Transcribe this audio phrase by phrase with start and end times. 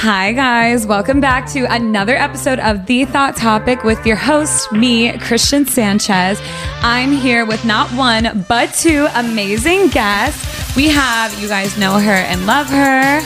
[0.00, 0.86] Hi, guys.
[0.86, 6.40] Welcome back to another episode of The Thot Topic with your host, me, Christian Sanchez.
[6.82, 10.76] I'm here with not one, but two amazing guests.
[10.76, 13.20] We have, you guys know her and love her,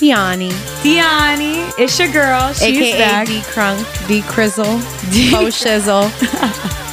[0.00, 0.48] Diany,
[0.80, 1.70] Diany.
[1.78, 2.54] It's your girl.
[2.54, 3.26] She's aka back.
[3.26, 4.80] D Crunk, D Crizzle,
[5.30, 6.08] Po Shizzle.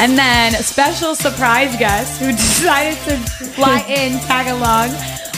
[0.00, 3.18] And then special surprise guest who decided to
[3.50, 4.88] fly in, tag along.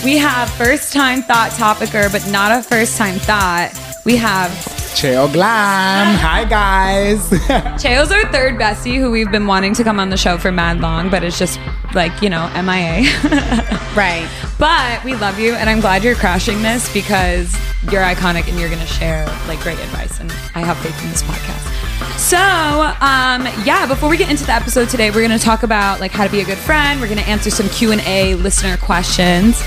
[0.05, 3.71] We have first time thot topicer, but not a first time thot.
[4.05, 4.51] We have
[4.97, 6.17] Cheo Glam.
[6.17, 7.31] Hi, guys.
[7.81, 10.81] Cheo's our third bestie who we've been wanting to come on the show for mad
[10.81, 11.61] long, but it's just
[11.95, 13.05] like, you know, MIA.
[13.93, 14.27] Right.
[14.59, 17.55] but we love you and I'm glad you're crashing this because
[17.91, 20.19] you're iconic and you're going to share like great advice.
[20.19, 22.19] And I have faith in this podcast.
[22.19, 26.01] So, um, yeah, before we get into the episode today, we're going to talk about
[26.01, 27.03] like how to be a good friend.
[27.03, 29.63] We're going to answer some Q&A listener questions.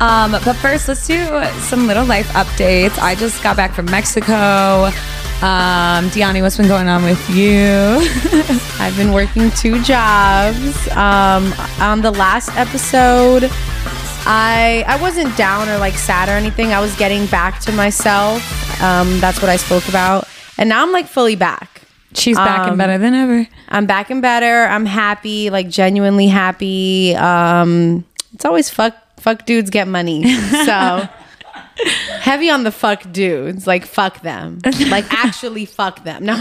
[0.00, 2.98] Um, but first, let's do some little life updates.
[2.98, 4.86] I just got back from Mexico.
[5.42, 7.98] Um, Diany, what's been going on with you?
[8.78, 10.88] I've been working two jobs.
[10.92, 13.48] Um, on the last episode,
[14.26, 16.72] I I wasn't down or like sad or anything.
[16.72, 18.42] I was getting back to myself.
[18.82, 20.26] Um, that's what I spoke about.
[20.56, 21.82] And now I'm like fully back.
[22.14, 23.46] She's back and better than ever.
[23.68, 24.64] I'm back and better.
[24.64, 27.14] I'm happy, like genuinely happy.
[27.16, 28.04] Um,
[28.34, 30.24] it's always fuck fuck dudes get money.
[30.64, 31.08] So
[32.20, 33.66] heavy on the fuck dudes.
[33.66, 34.60] Like fuck them.
[34.88, 36.24] Like actually fuck them.
[36.24, 36.34] No.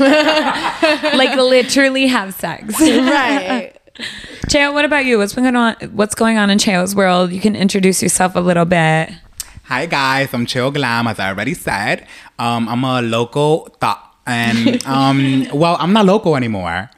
[1.15, 2.79] like literally have sex.
[2.79, 3.73] right.
[4.47, 5.17] Cheo, what about you?
[5.17, 5.75] What's been going on?
[5.91, 7.31] What's going on in Cheo's world?
[7.31, 9.11] You can introduce yourself a little bit.
[9.65, 10.33] Hi, guys.
[10.33, 12.07] I'm Cheo Glam, as I already said.
[12.39, 14.15] Um, I'm a local thot.
[14.25, 16.89] And, um, well, I'm not local anymore.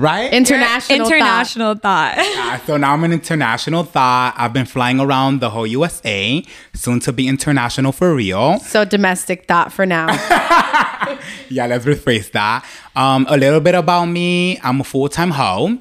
[0.00, 0.32] Right?
[0.32, 1.06] International.
[1.06, 2.16] International thot.
[2.50, 4.34] Uh, so now I'm an international thot.
[4.36, 6.42] I've been flying around the whole USA,
[6.74, 8.58] soon to be international for real.
[8.60, 10.08] So domestic thot for now.
[11.48, 12.64] Yeah, let's rephrase that.
[12.94, 14.58] Um, a little bit about me.
[14.62, 15.78] I'm a full-time hoe.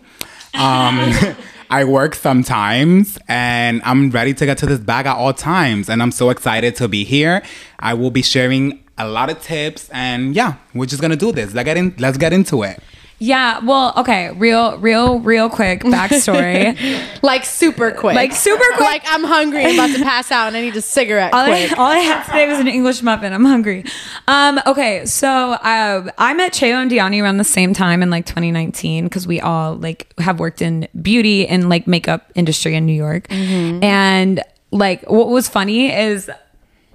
[0.56, 1.14] Um,
[1.70, 5.88] I work sometimes and I'm ready to get to this bag at all times.
[5.88, 7.44] And I'm so excited to be here.
[7.78, 11.54] I will be sharing a lot of tips and yeah, we're just gonna do this.
[11.54, 12.82] Let's get in let's get into it.
[13.20, 13.60] Yeah.
[13.60, 14.32] Well, okay.
[14.32, 16.78] Real, real, real quick backstory.
[17.22, 18.16] like super quick.
[18.16, 18.80] Like, super quick.
[18.80, 21.68] Like I'm hungry, I'm about to pass out, and I need a cigarette all, I,
[21.78, 23.34] all I had today was an English muffin.
[23.34, 23.84] I'm hungry.
[24.28, 28.26] Um, okay, so uh, I met Cheo and Diany around the same time in like
[28.26, 32.94] 2019 because we all like have worked in beauty and like makeup industry in New
[32.94, 33.30] York.
[33.32, 34.42] And
[34.72, 36.30] like what was funny is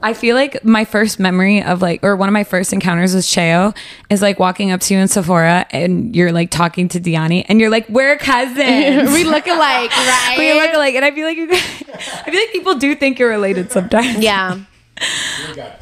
[0.04, 3.24] I feel like my first memory of like, or one of my first encounters with
[3.24, 3.74] Cheo
[4.10, 7.58] is like walking up to you in Sephora and you're like talking to Diany and
[7.58, 9.10] you're like, we're cousins.
[9.14, 10.34] we look alike, right?
[10.38, 10.94] we look alike.
[10.94, 11.84] And I feel like you guys,
[12.26, 14.18] I feel like people do think you're related sometimes.
[14.18, 14.60] Yeah.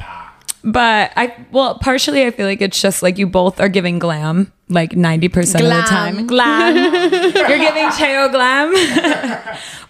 [0.65, 4.53] But I, well, partially I feel like it's just like you both are giving glam
[4.69, 6.25] like 90% of the time.
[6.25, 6.75] Glam.
[6.77, 8.73] You're giving Cheo glam.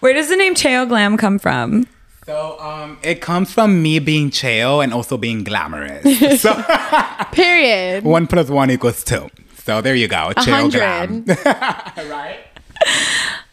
[0.00, 1.86] Where does the name Cheo glam come from?
[2.26, 6.40] So um it comes from me being chill and also being glamorous.
[6.40, 6.54] so
[7.32, 8.04] Period.
[8.16, 9.28] one plus one equals two.
[9.64, 10.32] So there you go.
[10.36, 11.26] A Chill glam.
[11.26, 11.46] hundred.
[12.10, 12.38] right?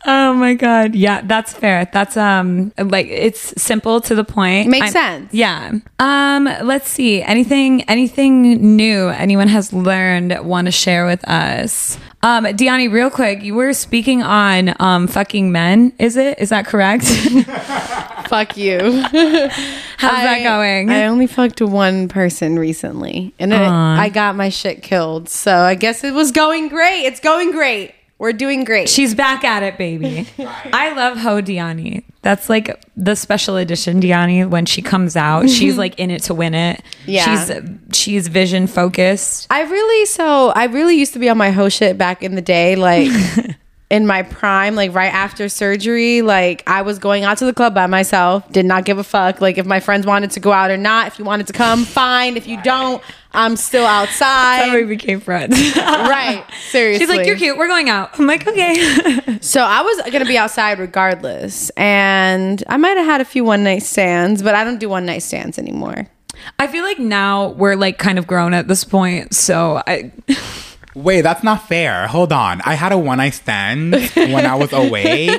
[0.06, 0.96] Oh my god.
[0.96, 1.88] Yeah, that's fair.
[1.94, 4.70] That's um like it's simple to the point.
[4.70, 5.34] Makes sense.
[5.34, 5.74] Yeah.
[6.00, 7.22] Um let's see.
[7.22, 11.98] Anything anything new anyone has learned want to share with us?
[12.24, 16.40] Um Diany, real quick, you were speaking on um fucking men, is it?
[16.40, 17.06] Is that correct?
[18.31, 18.80] Fuck you.
[18.80, 20.90] How's that going?
[20.90, 25.28] I only fucked one person recently, and it, I got my shit killed.
[25.28, 27.02] So I guess it was going great.
[27.02, 27.94] It's going great.
[28.20, 28.88] We're doing great.
[28.88, 30.30] She's back at it, baby.
[30.72, 32.06] I love Ho Diany.
[32.22, 35.50] That's like the special edition Diany when she comes out.
[35.50, 35.80] She's mm-hmm.
[35.80, 36.81] like in it to win it.
[37.06, 37.46] Yeah.
[37.46, 39.47] She's she's vision focused.
[39.50, 42.41] I really so I really used to be on my hoe shit back in the
[42.41, 43.12] day, like
[43.91, 46.22] in my prime, like right after surgery.
[46.22, 49.41] Like I was going out to the club by myself, did not give a fuck.
[49.41, 51.07] Like if my friends wanted to go out or not.
[51.07, 52.38] If you wanted to come, fine.
[52.38, 53.03] If you don't,
[53.34, 55.58] I'm still That's how we became friends.
[55.76, 56.46] right.
[56.70, 57.05] Seriously.
[57.05, 58.17] She's like, You're cute, we're going out.
[58.17, 59.17] I'm like, okay.
[59.41, 63.64] So I was gonna be outside regardless, and I might have had a few one
[63.64, 66.08] night stands, but I don't do one night stands anymore.
[66.59, 69.34] I feel like now we're like kind of grown at this point.
[69.34, 70.11] So I
[70.93, 72.08] Wait, that's not fair.
[72.08, 72.61] Hold on.
[72.61, 75.29] I had a one night stand when I was away,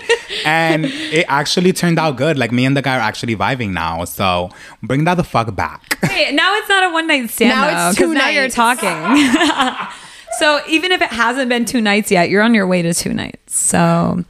[0.44, 2.38] and it actually turned out good.
[2.38, 4.04] Like me and the guy are actually vibing now.
[4.04, 4.50] So
[4.82, 5.98] bring that the fuck back.
[6.02, 8.48] Wait, now it's not a one night stand Now though, it's because two now you're
[8.48, 8.88] talking.
[10.38, 13.12] so even if it hasn't been two nights yet, you're on your way to two
[13.12, 13.54] nights.
[13.54, 14.24] So,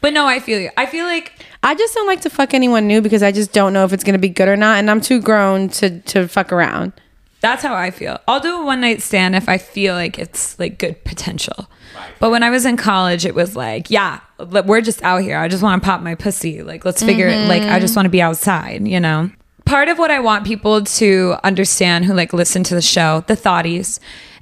[0.00, 0.70] but no, I feel you.
[0.76, 1.32] I feel like
[1.64, 4.04] I just don't like to fuck anyone new because I just don't know if it's
[4.04, 6.92] gonna be good or not, and I'm too grown to to fuck around.
[7.40, 8.18] That's how I feel.
[8.26, 11.68] I'll do a one night stand if I feel like it's like good potential.
[12.18, 15.38] But when I was in college, it was like, yeah, we're just out here.
[15.38, 16.62] I just want to pop my pussy.
[16.62, 17.48] Like, let's figure it.
[17.48, 17.98] Like, I just mm-hmm.
[17.98, 19.30] want to be outside, you know?
[19.64, 23.34] Part of what I want people to understand who like listen to the show, the
[23.36, 24.00] thotties,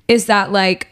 [0.09, 0.89] is that like,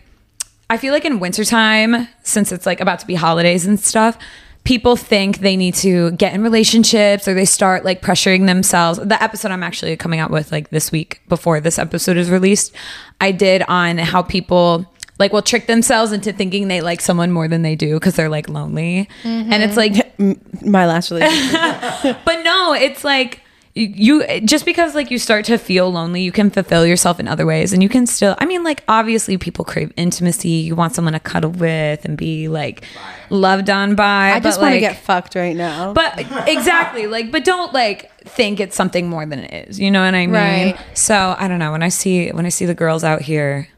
[0.69, 4.19] I feel like in wintertime, since it's like about to be holidays and stuff,
[4.65, 8.99] people think they need to get in relationships or they start like pressuring themselves.
[8.99, 12.75] The episode I'm actually coming out with like this week before this episode is released,
[13.21, 17.47] I did on how people like will trick themselves into thinking they like someone more
[17.47, 19.09] than they do because they're like lonely.
[19.23, 19.95] And it's mm-hmm.
[19.95, 20.11] like
[20.65, 22.19] My last relationship.
[22.25, 23.41] but no, it's like
[23.75, 27.45] you just because like you start to feel lonely, you can fulfill yourself in other
[27.45, 28.37] ways, and you can still.
[28.39, 30.49] I mean, like obviously, people crave intimacy.
[30.49, 32.85] You want someone to cuddle with and be like
[33.31, 34.31] loved on by.
[34.31, 35.93] I just but, want to like- get fucked right now.
[35.93, 39.81] But exactly, like, but don't like think it's something more than it is.
[39.81, 40.35] You know what I mean?
[40.35, 40.79] Right.
[40.95, 41.73] So I don't know.
[41.73, 43.69] When I see when I see the girls out here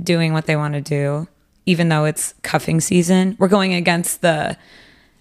[0.00, 1.26] doing what they want to do,
[1.66, 4.56] even though it's cuffing season, we're going against the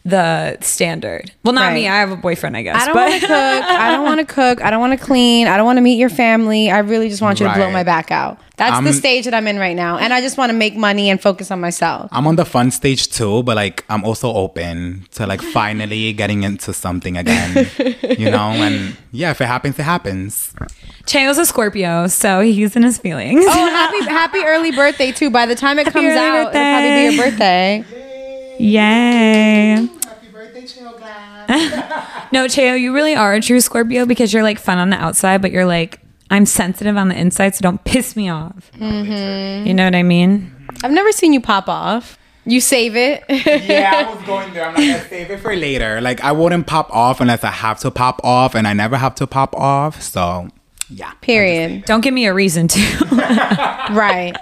[0.10, 1.32] the standard.
[1.44, 1.74] Well, not Right.
[1.74, 1.88] me.
[1.88, 2.76] I have a boyfriend, I guess.
[2.82, 3.66] I don't but want to cook.
[3.70, 4.62] I don't want to cook.
[4.64, 5.48] I don't want to clean.
[5.48, 6.70] I don't want to meet your family.
[6.72, 8.40] I really just want you to blow my back out.
[8.58, 10.76] That's the I'm- stage that I'm in right now, and I just want to make
[10.76, 12.10] money and focus on myself.
[12.12, 16.44] I'm on the fun stage too, but like I'm also open to like finally getting
[16.44, 17.70] into something again.
[18.18, 20.54] you know, and yeah, if it happens, it happens.
[21.06, 23.46] Cheo's a Scorpio, so he's in his feelings.
[23.48, 25.30] Oh, happy happy early birthday too!
[25.30, 27.86] By the time it comes early out, it'll probably be your birthday.
[28.60, 29.88] Yay.
[31.50, 34.78] Happy birthday, Chill No, Cheo, you really are a true Scorpio because you're like fun
[34.78, 36.00] on the outside, but you're like,
[36.30, 38.72] I'm sensitive on the inside, so don't piss me off.
[38.75, 39.68] Mm-hmm.
[39.68, 40.56] You know what I mean?
[40.84, 42.18] I've never seen you pop off.
[42.46, 43.24] You save it.
[43.30, 44.66] yeah, I was going there.
[44.66, 46.01] I'm like, let's save it for later.
[46.01, 49.13] Like, I wouldn't pop off unless I have to pop off, and I never have
[49.16, 50.02] to pop off.
[50.02, 50.48] So,
[50.90, 51.12] yeah.
[51.22, 51.86] Period.
[51.86, 52.80] Don't give me a reason to.
[53.92, 54.36] Right.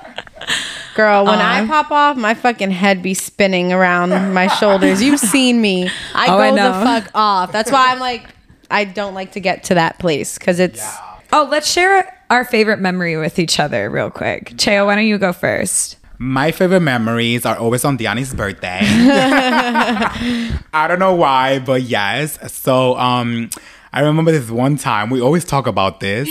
[0.98, 5.00] Girl, when I pop off, my fucking head be spinning around my shoulders.
[5.00, 5.92] You've seen me.
[6.16, 7.52] I Oh, go I the fuck off.
[7.52, 8.26] That's why I'm like,
[8.72, 10.84] I don't like to get to that place because it's.
[11.32, 14.50] oh, let's share our favorite memory with each other real quick.
[14.56, 15.98] Cheo, why don't you go first?
[16.18, 18.80] My favorite memories are always on Diany's birthday.
[20.74, 22.40] I don't know why, but yes.
[22.52, 23.52] So um
[23.94, 26.28] I remember this one time, we always talk about this.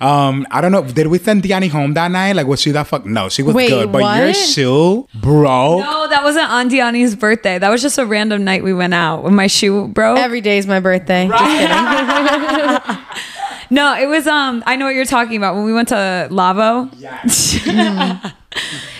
[0.00, 2.32] Um, I don't know, did we send Diany home that night?
[2.36, 3.92] Like was she that fuck no, she was Wait, good.
[3.92, 4.36] But your what?
[4.36, 5.78] shoe bro.
[5.80, 7.58] No, that wasn't on Diany's birthday.
[7.58, 10.18] That was just a random night we went out when my shoe broke.
[10.18, 11.28] Every day is my birthday.
[11.28, 12.96] Just kidding.
[13.70, 16.90] no, it was um I know what you're talking about when we went to Lavo.
[16.96, 17.60] Yes.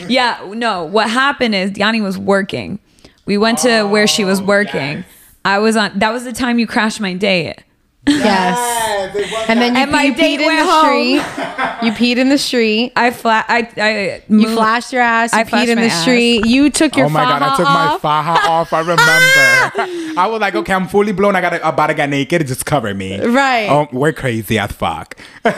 [0.09, 0.85] Yeah, no.
[0.85, 2.79] What happened is Yanni was working.
[3.27, 4.99] We went to where she was working.
[4.99, 5.05] yes.
[5.45, 5.99] I was on.
[5.99, 7.63] That was the time you crashed my date.
[8.07, 9.15] Yes.
[9.17, 10.85] it And then you, And my you date peed in went the home.
[10.85, 11.87] street.
[11.87, 12.93] You peed in the street.
[12.97, 13.47] I flat.
[13.49, 13.69] I.
[13.77, 15.33] I You flashed your ass.
[15.33, 16.03] You I peed in the ass.
[16.03, 16.45] street.
[16.47, 18.03] You took your Oh my god, I took off.
[18.03, 18.73] my faja off.
[18.73, 19.01] I remember.
[20.21, 21.35] I was like, okay, I'm fully blown.
[21.37, 22.47] I gotta about to get naked.
[22.47, 23.21] Just cover me.
[23.25, 23.69] Right.
[23.69, 25.17] Oh, we're crazy as fuck.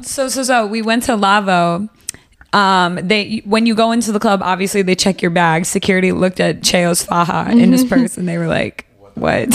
[0.00, 1.88] So so so we went to Lavo.
[2.52, 5.66] Um, they when you go into the club, obviously they check your bag.
[5.66, 8.86] Security looked at Cheo's faja in his purse, and they were like,
[9.18, 9.48] "What?"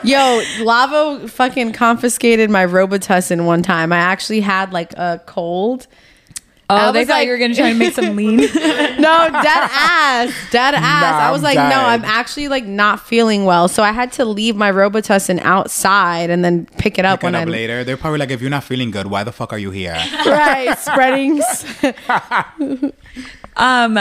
[0.04, 3.92] Yo, Lavo fucking confiscated my Robitussin one time.
[3.92, 5.86] I actually had like a cold.
[6.70, 8.36] oh, I they was thought like- you were gonna try and make some lean.
[8.36, 10.32] No, dead ass.
[10.50, 11.02] Dead ass.
[11.02, 11.80] Nah, I was I'm like, no.
[11.80, 13.66] I'm actually like not feeling well.
[13.68, 17.34] So I had to leave my Robitussin outside and then pick it up Pick it
[17.34, 17.82] up I later.
[17.84, 19.96] They're probably like, if you're not feeling good, why the fuck are you here?
[20.26, 21.42] right spreading.
[23.56, 23.98] Um,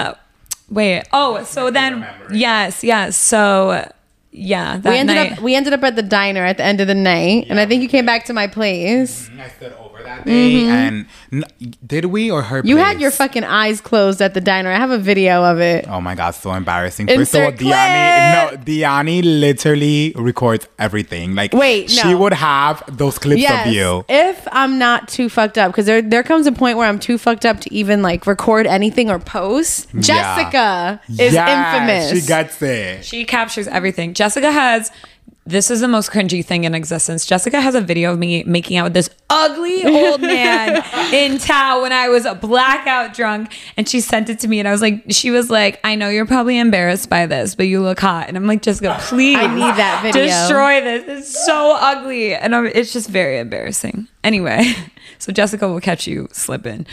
[0.70, 1.04] wait.
[1.12, 3.18] Oh, so then yes, yes.
[3.18, 3.92] So
[4.32, 5.32] yeah, that we ended night.
[5.34, 7.66] up we ended up at the diner at the end of the night, and I
[7.66, 9.30] think you came back to my place.
[9.30, 11.44] Mm, I stood over oh, that day, and n-
[11.86, 12.60] did we or her?
[12.60, 12.68] Mm-hmm.
[12.68, 14.72] You had your fucking eyes closed at the diner.
[14.72, 15.86] I have a video of it.
[15.88, 17.08] Oh my god, so embarrassing.
[17.08, 21.36] First of all, Insert Diany, no, Diany literally records everything.
[21.36, 24.06] Like, Wait, she would have those clips Yes, of you.
[24.10, 27.18] if I'm not too fucked up, because there there comes a point where I'm too
[27.18, 29.88] fucked up to even like record anything or post.
[30.00, 31.50] Jessica is Yes,
[32.08, 32.22] infamous.
[32.22, 33.06] She gets it.
[33.06, 34.14] She captures everything.
[34.14, 34.92] Jessica has.
[35.50, 37.26] This is the most cringy thing in existence.
[37.26, 41.82] Jessica has a video of me making out with this ugly old man in Tao
[41.82, 44.84] when I was a blackout drunk, and she sent it to me, and I was
[44.84, 48.28] like, she was like, I know you're probably embarrassed by this, but you look hot,
[48.28, 50.24] and I'm like, Jessica, please, I need that video.
[50.24, 51.20] Destroy this.
[51.22, 54.08] It's so ugly, and I'm, it's just very embarrassing.
[54.24, 54.76] Anyway,
[55.18, 56.86] so Jessica will catch you slipping.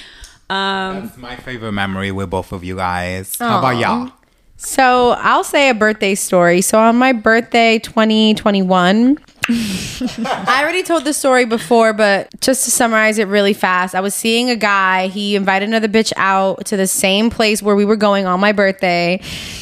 [0.48, 3.36] Um, That's my favorite memory with both of you guys.
[3.36, 4.12] How about y'all?
[4.56, 6.60] So I'll say a birthday story.
[6.60, 13.18] So on my birthday, 2021, I already told this story before, but just to summarize
[13.18, 15.06] it really fast, I was seeing a guy.
[15.08, 18.52] He invited another bitch out to the same place where we were going on my
[18.52, 19.20] birthday.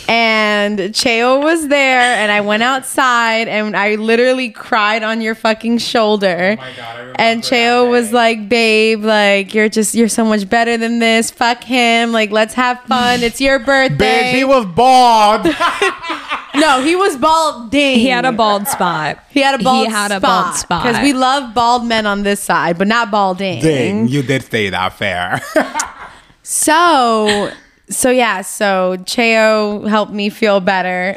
[0.09, 5.79] And Cheo was there, and I went outside and I literally cried on your fucking
[5.79, 6.57] shoulder.
[6.59, 10.25] Oh my God, I and that Cheo was like, babe, like, you're just, you're so
[10.25, 11.31] much better than this.
[11.31, 12.13] Fuck him.
[12.13, 13.23] Like, let's have fun.
[13.23, 14.33] It's your birthday.
[14.33, 15.45] Bitch, he was bald.
[16.55, 17.99] no, he was balding.
[17.99, 19.19] He had a bald spot.
[19.31, 20.85] He had a bald He had a bald spot.
[20.85, 23.61] Because we love bald men on this side, but not balding.
[23.63, 25.41] Dang, you did say that fair.
[26.47, 27.51] So,
[27.89, 31.17] so yeah, so Cheo helped me feel better.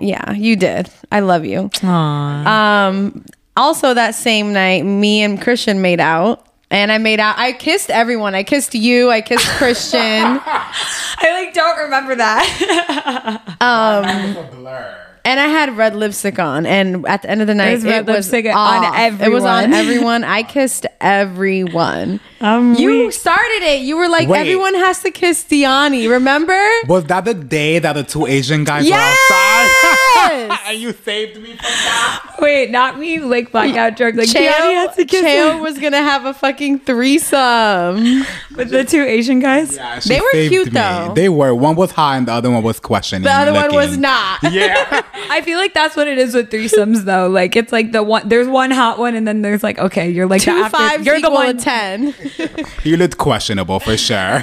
[0.00, 0.90] Yeah, you did.
[1.12, 1.70] I love you.
[1.88, 3.24] Um,
[3.56, 6.44] also that same night, me and Christian made out.
[6.70, 7.38] And I made out.
[7.38, 8.34] I kissed everyone.
[8.34, 9.10] I kissed you.
[9.10, 10.00] I kissed Christian.
[10.00, 13.56] I like don't remember that.
[13.60, 15.07] a blur.
[15.28, 16.64] And I had red lipstick on.
[16.64, 19.20] And at the end of the night, was red it was on off.
[19.20, 19.74] It was on everyone.
[19.74, 20.24] everyone.
[20.24, 22.20] I kissed everyone.
[22.40, 23.82] Um, You we- started it.
[23.82, 24.40] You were like, Wait.
[24.40, 26.08] everyone has to kiss Diany.
[26.10, 26.58] Remember?
[26.86, 28.96] Was that the day that the two Asian guys Yes!
[28.96, 29.77] were outside?
[30.66, 32.34] and you saved me from that?
[32.40, 33.20] Wait, not me.
[33.20, 34.16] Like blackout drunk.
[34.16, 38.24] Like Cheo, Gianni has to kiss Cheo was gonna have a fucking threesome.
[38.56, 39.76] with the two Asian guys.
[39.76, 40.70] Yeah, They were saved cute, me.
[40.72, 41.12] though.
[41.14, 41.54] They were.
[41.54, 43.22] One was hot and the other one was questioning.
[43.24, 44.42] The other one was not.
[44.52, 45.02] Yeah.
[45.30, 47.28] I feel like that's what it is with threesomes, though.
[47.28, 48.28] Like it's like the one.
[48.28, 51.06] There's one hot one, and then there's like okay, you're like the Two after, fives
[51.06, 51.56] You're the equal one.
[51.56, 52.12] a ten.
[52.82, 54.42] he looked questionable for sure.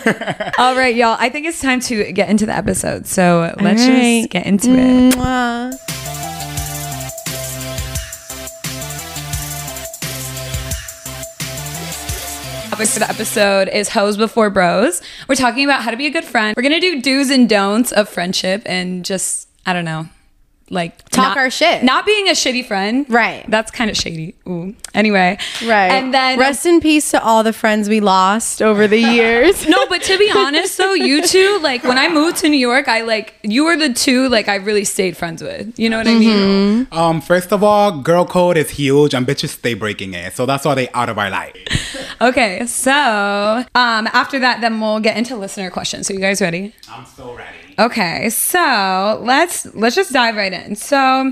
[0.58, 1.18] All right, y'all.
[1.20, 3.08] I think it's time to get into the episode.
[3.08, 4.22] So let's right.
[4.22, 5.14] Just get into it.
[5.16, 5.75] Mwah.
[12.76, 15.02] Topic for the episode is hoes before bros.
[15.30, 16.56] We're talking about how to be a good friend.
[16.58, 20.10] We're gonna do do's and don'ts of friendship and just I don't know,
[20.72, 21.84] like Talk not- our shit.
[21.84, 23.46] Not being a shitty friend, Right.
[23.48, 24.34] That's kind of shady.
[24.48, 24.76] Ooh.
[24.96, 25.92] Anyway, Right.
[25.92, 29.68] And then rest in peace to all the friends we lost over the years.
[29.68, 32.88] no, but to be honest though, you two, like when I moved to New York,
[32.88, 35.78] I like you were the two like I really stayed friends with.
[35.80, 36.88] You know what I mean?
[36.92, 40.34] um, first of all, girl code is huge and bitches stay breaking it.
[40.36, 41.56] So that's why they out of our life.
[42.22, 46.08] Okay, so um after that, then we'll get into listener questions.
[46.08, 46.74] So you guys ready?
[46.90, 47.65] I'm so ready.
[47.78, 50.76] Okay, so let's let's just dive right in.
[50.76, 51.32] So,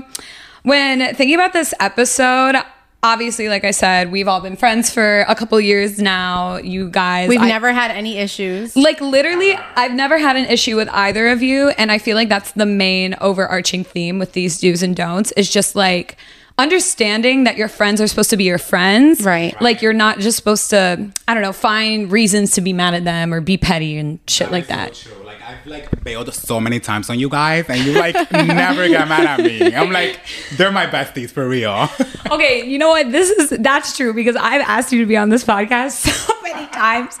[0.62, 2.56] when thinking about this episode,
[3.02, 6.56] obviously, like I said, we've all been friends for a couple years now.
[6.56, 8.76] You guys, We've I- never had any issues.
[8.76, 12.28] like literally, I've never had an issue with either of you, and I feel like
[12.28, 15.32] that's the main overarching theme with these do's and don'ts.
[15.32, 16.16] Is just like
[16.56, 19.60] understanding that your friends are supposed to be your friends, Right.
[19.60, 23.02] Like you're not just supposed to, I don't know, find reasons to be mad at
[23.02, 25.04] them or be petty and shit like that.
[25.46, 25.70] So true.
[25.72, 29.08] Like I've like bailed so many times on you guys, and you like never get
[29.08, 29.74] mad at me.
[29.74, 30.20] I'm like,
[30.56, 31.88] they're my besties for real.
[32.30, 33.12] Okay, you know what?
[33.12, 35.90] This is that's true because I've asked you to be on this podcast
[36.26, 37.18] so many times.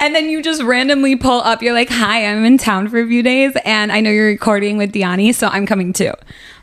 [0.00, 3.06] And then you just randomly pull up, you're like, Hi, I'm in town for a
[3.06, 6.12] few days and I know you're recording with Diany, so I'm coming too.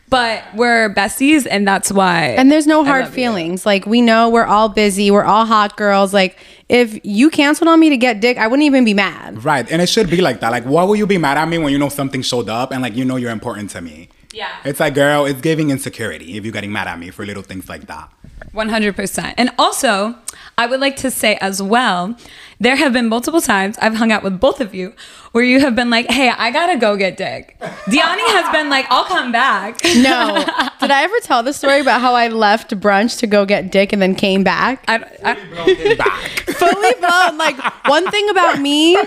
[0.09, 3.15] But we're besties and that's why And there's no hard love you.
[3.15, 3.65] feelings.
[3.65, 5.09] Like we know we're all busy.
[5.09, 6.13] We're all hot girls.
[6.13, 6.37] Like
[6.69, 9.43] if you canceled on me to get dick, I wouldn't even be mad.
[9.43, 10.51] right, and it should be like that.
[10.51, 12.81] Like, why would you be mad at me when you know something showed up and
[12.81, 14.09] like you know you're important to me?
[14.33, 14.55] Yeah.
[14.65, 17.69] It's like, girl, it's giving insecurity if you're getting mad at me for little things
[17.69, 18.11] like that.
[18.53, 19.33] 100%.
[19.37, 20.15] And also,
[20.57, 22.15] I would like to say as well,
[22.59, 24.93] there have been multiple times I've hung out with both of you
[25.31, 27.55] where you have been like, hey, I gotta go get dick.
[27.59, 29.79] Diany has been like, I'll come back.
[29.83, 30.43] No.
[30.79, 33.93] Did I ever tell the story about how I left brunch to go get dick
[33.93, 34.83] and then came back?
[34.87, 36.31] I, I, Back.
[36.55, 37.37] Fully blown.
[37.37, 38.97] Like one thing about me,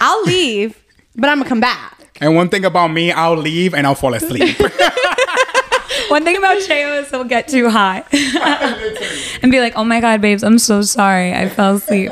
[0.00, 0.82] I'll leave,
[1.16, 1.98] but I'm gonna come back.
[2.20, 4.56] And one thing about me, I'll leave and I'll fall asleep.
[6.08, 8.04] One thing about Cheo is he'll get too high
[9.42, 11.32] and be like, oh my God, babes, I'm so sorry.
[11.32, 12.10] I fell asleep.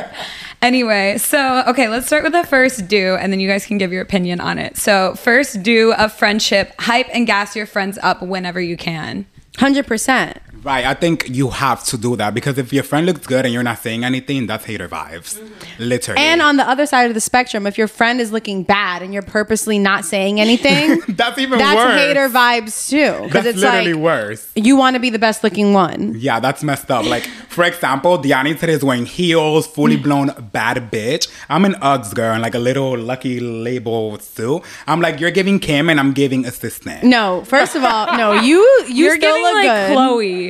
[0.62, 3.92] Anyway, so okay, let's start with the first do, and then you guys can give
[3.92, 4.76] your opinion on it.
[4.76, 9.24] So, first do of friendship hype and gas your friends up whenever you can.
[9.56, 10.38] Hundred percent.
[10.62, 13.54] Right, I think you have to do that because if your friend looks good and
[13.54, 15.38] you're not saying anything, that's hater vibes.
[15.38, 15.82] Mm-hmm.
[15.82, 16.20] Literally.
[16.20, 19.14] And on the other side of the spectrum, if your friend is looking bad and
[19.14, 21.60] you're purposely not saying anything, that's even worse.
[21.60, 22.00] that's worse.
[22.00, 23.24] hater vibes too.
[23.24, 24.52] Because That's it's literally like worse.
[24.54, 26.14] you want to be the best looking one.
[26.18, 27.06] Yeah, that's messed up.
[27.06, 30.02] Like, for example, Diany today is wearing heels, fully mm.
[30.02, 31.32] blown bad bitch.
[31.48, 34.62] I'm an Uggs girl and like a little lucky label suit.
[34.86, 37.04] I'm like, you're giving Kim and I'm giving assistant.
[37.04, 39.96] No, first of all, no, you you You're still giving look like good.
[39.96, 40.49] Khloe.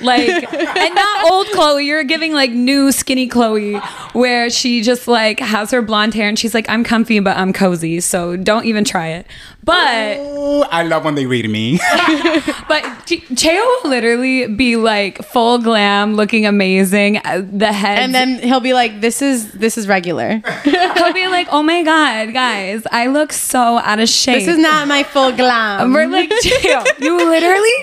[0.00, 1.84] Like, and not old Khloe.
[1.84, 3.80] You're giving like new skinny Khloe,
[4.14, 7.52] where she just like has her blonde hair and she's like, I'm comfy, but I'm
[7.52, 8.00] cozy.
[8.00, 9.26] So don't even try it.
[9.64, 11.78] But Ooh, I love when they read me.
[12.68, 17.18] but Ch- Cheo will literally be like full glam, looking amazing.
[17.18, 20.40] Uh, The head, And then he'll be like, "This is this is regular.
[20.64, 24.58] he'll be like, "Oh my god, guys, I look so out of shape." This is
[24.58, 27.76] not my full glam." We're like, Cheo, you literally,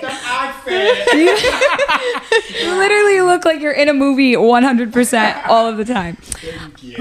[1.22, 1.38] you
[2.64, 6.18] literally look like you're in a movie 100% all of the time.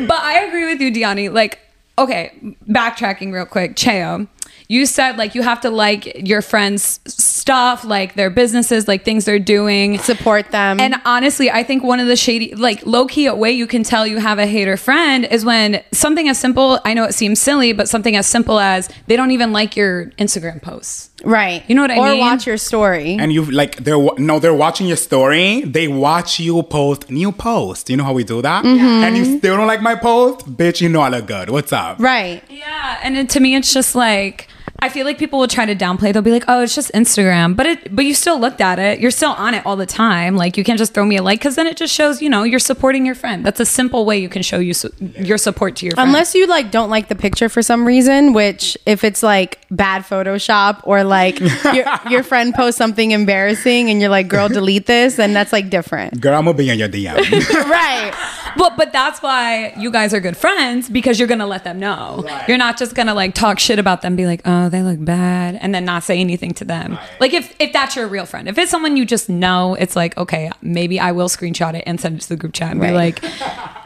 [0.07, 1.33] But I agree with you, Diany.
[1.33, 1.61] Like,
[1.99, 4.29] okay, backtracking real quick, Cheo.
[4.67, 9.27] You said like you have to like your friends' stuff, like their businesses, like things
[9.27, 9.99] they're doing.
[9.99, 10.81] Support them.
[10.81, 14.07] And honestly, I think one of the shady, like low key way you can tell
[14.07, 17.75] you have a hater friend is when something as simple, I know it seems silly,
[17.75, 21.11] but something as simple as they don't even like your Instagram posts.
[21.25, 21.63] Right.
[21.69, 22.19] You know what I or mean?
[22.19, 23.17] Or watch your story.
[23.19, 27.91] and you like they're no they're watching your story they watch you post new post
[27.91, 29.05] you know how we do that mm-hmm.
[29.05, 31.99] and you still don't like my post bitch you know i look good what's up
[31.99, 32.43] right.
[32.49, 34.49] Yeah, and it, to me, it's just like
[34.81, 36.13] I feel like people will try to downplay.
[36.13, 39.01] They'll be like, "Oh, it's just Instagram," but it, but you still looked at it.
[39.01, 40.37] You're still on it all the time.
[40.37, 42.43] Like you can't just throw me a like because then it just shows, you know,
[42.43, 43.45] you're supporting your friend.
[43.47, 46.09] That's a simple way you can show you su- your support to your friend.
[46.09, 50.03] Unless you like don't like the picture for some reason, which if it's like bad
[50.03, 51.41] Photoshop or like
[51.73, 55.71] your your friend posts something embarrassing and you're like, girl, delete this, then that's like
[55.71, 56.21] different.
[56.21, 57.17] girl i'm gonna be on your dm
[57.71, 58.13] right.
[58.57, 62.25] but but that's why you guys are good friends because you're gonna let them know.
[62.49, 65.59] You're not just gonna like talk shit about them, be like, "Oh, they look bad,"
[65.61, 66.99] and then not say anything to them.
[67.21, 70.17] Like if if that's your real friend, if it's someone you just know, it's like,
[70.17, 72.91] okay, maybe I will screenshot it and send it to the group chat and be
[72.91, 73.25] like,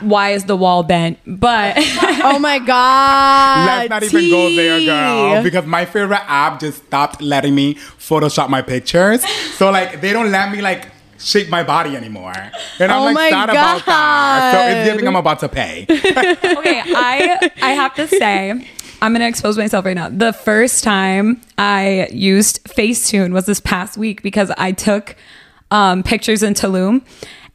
[0.01, 1.77] "Why is the wall bent?" But
[2.25, 3.67] Oh my god.
[3.67, 5.43] Let's not even go there, girl.
[5.43, 9.25] Because my favorite app just stopped letting me Photoshop my pictures.
[9.57, 12.33] So like they don't let me like shape my body anymore.
[12.79, 14.53] And I'm Oh like my sad about that.
[14.53, 14.93] So it's God.
[14.93, 15.83] giving I'm about to pay.
[15.91, 18.69] okay, I I have to say,
[19.01, 20.09] I'm gonna expose myself right now.
[20.09, 25.15] The first time I used Facetune was this past week because I took
[25.71, 27.03] um, pictures in Tulum.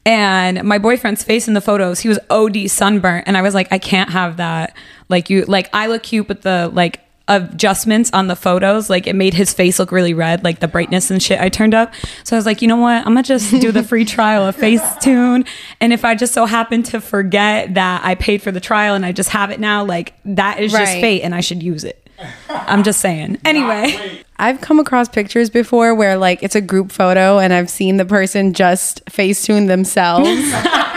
[0.06, 3.68] And my boyfriend's face in the photos, he was OD sunburnt, and I was like,
[3.72, 4.76] I can't have that.
[5.08, 9.14] Like you, like I look cute, but the like adjustments on the photos, like it
[9.14, 11.94] made his face look really red, like the brightness and shit I turned up.
[12.22, 12.98] So I was like, you know what?
[12.98, 15.46] I'm gonna just do the free trial of Facetune.
[15.80, 19.06] And if I just so happen to forget that I paid for the trial and
[19.06, 22.00] I just have it now, like that is just fate and I should use it.
[22.48, 23.38] I'm just saying.
[23.44, 24.20] Anyway.
[24.36, 28.04] I've come across pictures before where like it's a group photo and I've seen the
[28.04, 30.28] person just Facetune themselves.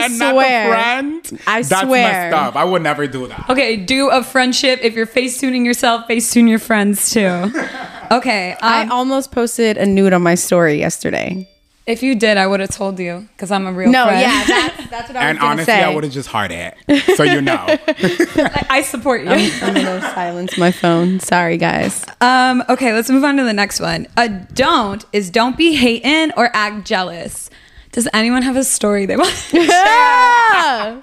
[0.00, 0.68] I and not swear.
[0.70, 1.40] friend.
[1.46, 2.30] I That's swear.
[2.30, 2.56] messed up.
[2.56, 3.48] I would never do that.
[3.50, 4.80] Okay, do a friendship.
[4.82, 7.52] If you're facetuning yourself, facetune your friends too.
[8.08, 8.56] Okay.
[8.62, 11.48] I Um, almost posted a nude on my story yesterday.
[11.86, 14.20] if you did, I would have told you because I'm a real No, friend.
[14.20, 15.82] yeah, that's that's what I was And gonna honestly, say.
[15.82, 16.74] I would have just heart it.
[17.16, 17.64] So you know.
[17.88, 19.30] I, I support you.
[19.30, 21.18] I'm gonna silence my phone.
[21.18, 22.04] Sorry, guys.
[22.20, 24.06] Um, okay, let's move on to the next one.
[24.16, 27.50] A don't is don't be hating or act jealous.
[27.96, 29.34] Does anyone have a story they want?
[29.34, 31.00] to share?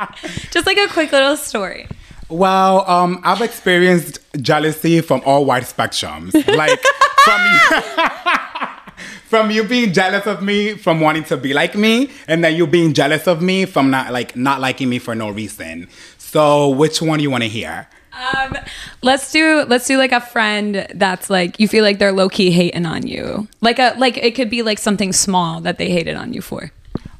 [0.51, 1.87] Just like a quick little story.
[2.29, 6.35] Well, um, I've experienced jealousy from all wide spectrums.
[6.55, 6.79] Like
[7.25, 7.81] from you,
[9.25, 12.67] from you being jealous of me, from wanting to be like me, and then you
[12.67, 15.87] being jealous of me from not like not liking me for no reason.
[16.19, 17.87] So, which one do you want to hear?
[18.35, 18.55] Um,
[19.01, 22.51] let's do let's do like a friend that's like you feel like they're low key
[22.51, 23.47] hating on you.
[23.61, 26.71] Like a like it could be like something small that they hated on you for.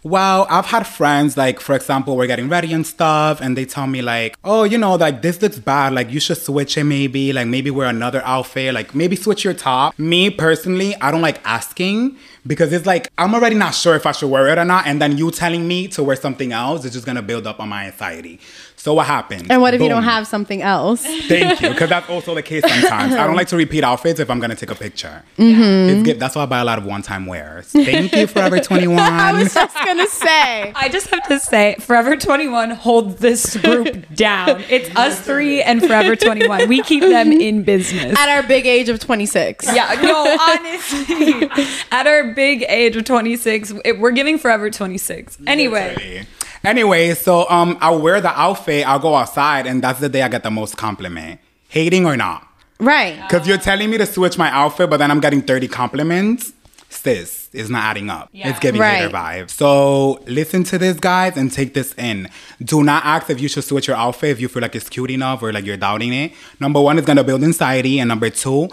[0.03, 3.87] Well, I've had friends, like, for example, we're getting ready and stuff, and they tell
[3.87, 5.93] me, like, oh, you know, like, this looks bad.
[5.93, 7.31] Like, you should switch it maybe.
[7.31, 8.73] Like, maybe wear another outfit.
[8.73, 9.97] Like, maybe switch your top.
[9.97, 14.11] Me, personally, I don't like asking because it's like, I'm already not sure if I
[14.11, 14.85] should wear it or not.
[14.87, 17.69] And then you telling me to wear something else is just gonna build up on
[17.69, 18.41] my anxiety.
[18.83, 19.49] So, what happened?
[19.49, 21.05] And what if you don't have something else?
[21.05, 23.13] Thank you, because that's also the case sometimes.
[23.13, 25.23] I don't like to repeat outfits if I'm gonna take a picture.
[25.37, 25.89] Mm-hmm.
[25.89, 26.19] It's good.
[26.19, 27.67] That's why I buy a lot of one-time wears.
[27.67, 28.99] Thank you, Forever 21.
[28.99, 30.73] I was just gonna say.
[30.75, 34.61] I just have to say, Forever 21 holds this group down.
[34.69, 36.67] It's us three and Forever 21.
[36.67, 38.19] We keep them in business.
[38.19, 39.73] At our big age of 26.
[39.73, 41.49] Yeah, no, honestly,
[41.89, 45.37] at our big age of 26, it, we're giving Forever 26.
[45.47, 46.27] Anyway,
[46.63, 50.29] Anyway, so um, I'll wear the outfit, I'll go outside, and that's the day I
[50.29, 51.39] get the most compliment.
[51.67, 52.47] Hating or not.
[52.79, 53.19] Right.
[53.21, 56.53] Because you're telling me to switch my outfit, but then I'm getting 30 compliments.
[56.89, 58.29] Sis, it's not adding up.
[58.31, 58.49] Yeah.
[58.49, 59.45] It's giving hater Right.
[59.47, 59.49] vibes.
[59.51, 62.29] So listen to this, guys, and take this in.
[62.63, 65.09] Do not ask if you should switch your outfit if you feel like it's cute
[65.11, 66.33] enough or like you're doubting it.
[66.59, 68.69] Number one, it's gonna build anxiety, and number two,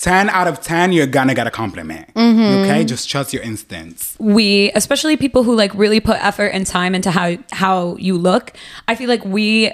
[0.00, 2.12] 10 out of 10, you're gonna get a compliment.
[2.14, 2.64] Mm-hmm.
[2.64, 2.84] Okay?
[2.84, 4.16] Just trust your instincts.
[4.18, 8.52] we especially people who like really put effort and time into how how you look
[8.88, 9.70] i feel like we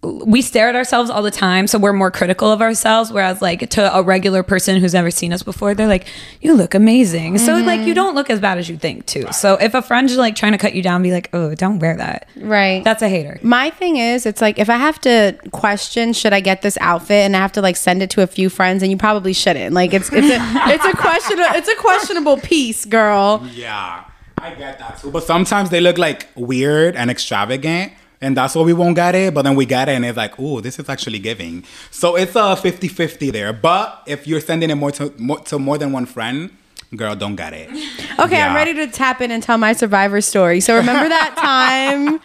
[0.00, 3.68] we stare at ourselves all the time so we're more critical of ourselves whereas like
[3.70, 6.06] to a regular person who's never seen us before they're like
[6.40, 7.94] you look amazing so like you mm-hmm.
[7.94, 10.58] don't look as bad as you think too so if a friend's like trying to
[10.58, 12.84] cut you down be like oh don't wear that Right.
[12.84, 16.40] that's a hater My thing is, it's like if I have to question, should I
[16.40, 18.90] get this outfit, and I have to like send it to a few friends, and
[18.90, 19.74] you probably shouldn't.
[19.74, 20.38] Like it's it's a
[20.74, 23.46] it's a question it's a questionable piece, girl.
[23.52, 24.04] Yeah,
[24.36, 25.10] I get that too.
[25.10, 27.92] But sometimes they look like weird and extravagant.
[28.20, 29.32] And that's why we won't get it.
[29.34, 31.64] But then we get it and it's like, oh, this is actually giving.
[31.90, 33.52] So it's a 50 50 there.
[33.52, 36.50] But if you're sending it more to, more to more than one friend,
[36.96, 37.68] girl, don't get it.
[38.18, 38.48] Okay, Yeah.
[38.48, 40.58] I'm ready to tap in and tell my survivor story.
[40.60, 42.18] So remember that time?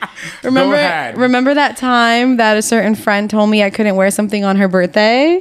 [0.44, 4.56] Remember remember that time that a certain friend told me I couldn't wear something on
[4.56, 5.40] her birthday?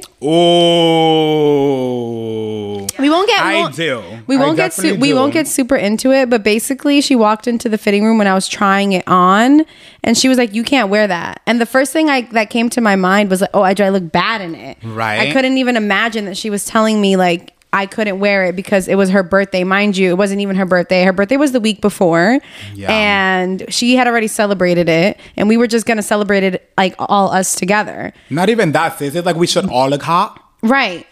[1.13, 2.87] Oh.
[2.99, 3.41] We won't get.
[3.41, 4.01] I won't- do.
[4.27, 4.73] We won't get.
[4.73, 6.29] Su- definitely we won't get super into it.
[6.29, 9.65] But basically, she walked into the fitting room when I was trying it on,
[10.03, 12.69] and she was like, "You can't wear that." And the first thing I that came
[12.69, 15.27] to my mind was like, "Oh, I do I look bad in it?" Right.
[15.29, 17.49] I couldn't even imagine that she was telling me like.
[17.73, 19.63] I couldn't wear it because it was her birthday.
[19.63, 21.03] Mind you, it wasn't even her birthday.
[21.03, 22.39] Her birthday was the week before.
[22.75, 22.91] Yeah.
[22.91, 25.19] And she had already celebrated it.
[25.35, 28.13] And we were just going to celebrate it like all us together.
[28.29, 29.15] Not even that, sis.
[29.15, 30.39] It's like we should all look hot.
[30.61, 31.07] Right.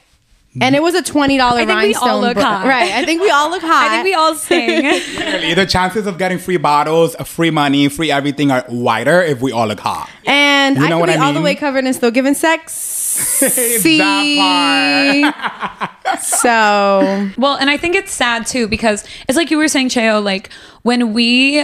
[0.59, 2.09] And it was a $20 think we rhinestone.
[2.09, 2.67] all look bra- hot.
[2.67, 2.91] Right.
[2.91, 3.89] I think we all look hot.
[3.89, 4.83] i think we all sing
[5.15, 9.41] Literally, the chances of getting free bottles, uh, free money, free everything are wider if
[9.41, 10.09] we all look hot.
[10.27, 12.33] And You I know could what be I all the way covered and still giving
[12.33, 12.73] sex.
[13.11, 13.97] See?
[13.97, 15.33] that
[16.03, 16.23] part.
[16.23, 20.23] so Well, and I think it's sad too because it's like you were saying, Cheo,
[20.23, 20.49] like
[20.83, 21.63] when we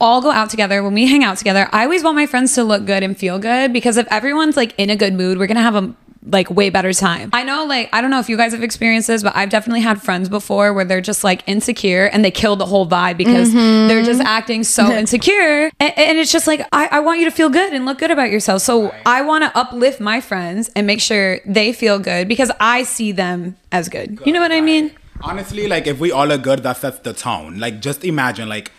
[0.00, 2.64] all go out together, when we hang out together, I always want my friends to
[2.64, 5.62] look good and feel good because if everyone's like in a good mood, we're gonna
[5.62, 5.94] have a
[6.26, 7.30] like way better time.
[7.32, 9.80] I know like I don't know if you guys have experienced this, but I've definitely
[9.80, 13.48] had friends before where they're just like insecure and they kill the whole vibe because
[13.48, 13.88] mm-hmm.
[13.88, 15.70] they're just acting so insecure.
[15.80, 18.10] And, and it's just like I, I want you to feel good and look good
[18.10, 18.62] about yourself.
[18.62, 22.84] So I want to uplift my friends and make sure they feel good because I
[22.84, 24.20] see them as good.
[24.24, 24.92] You know what I mean?
[25.20, 27.58] Honestly, like if we all look good, that sets the tone.
[27.58, 28.72] Like just imagine, like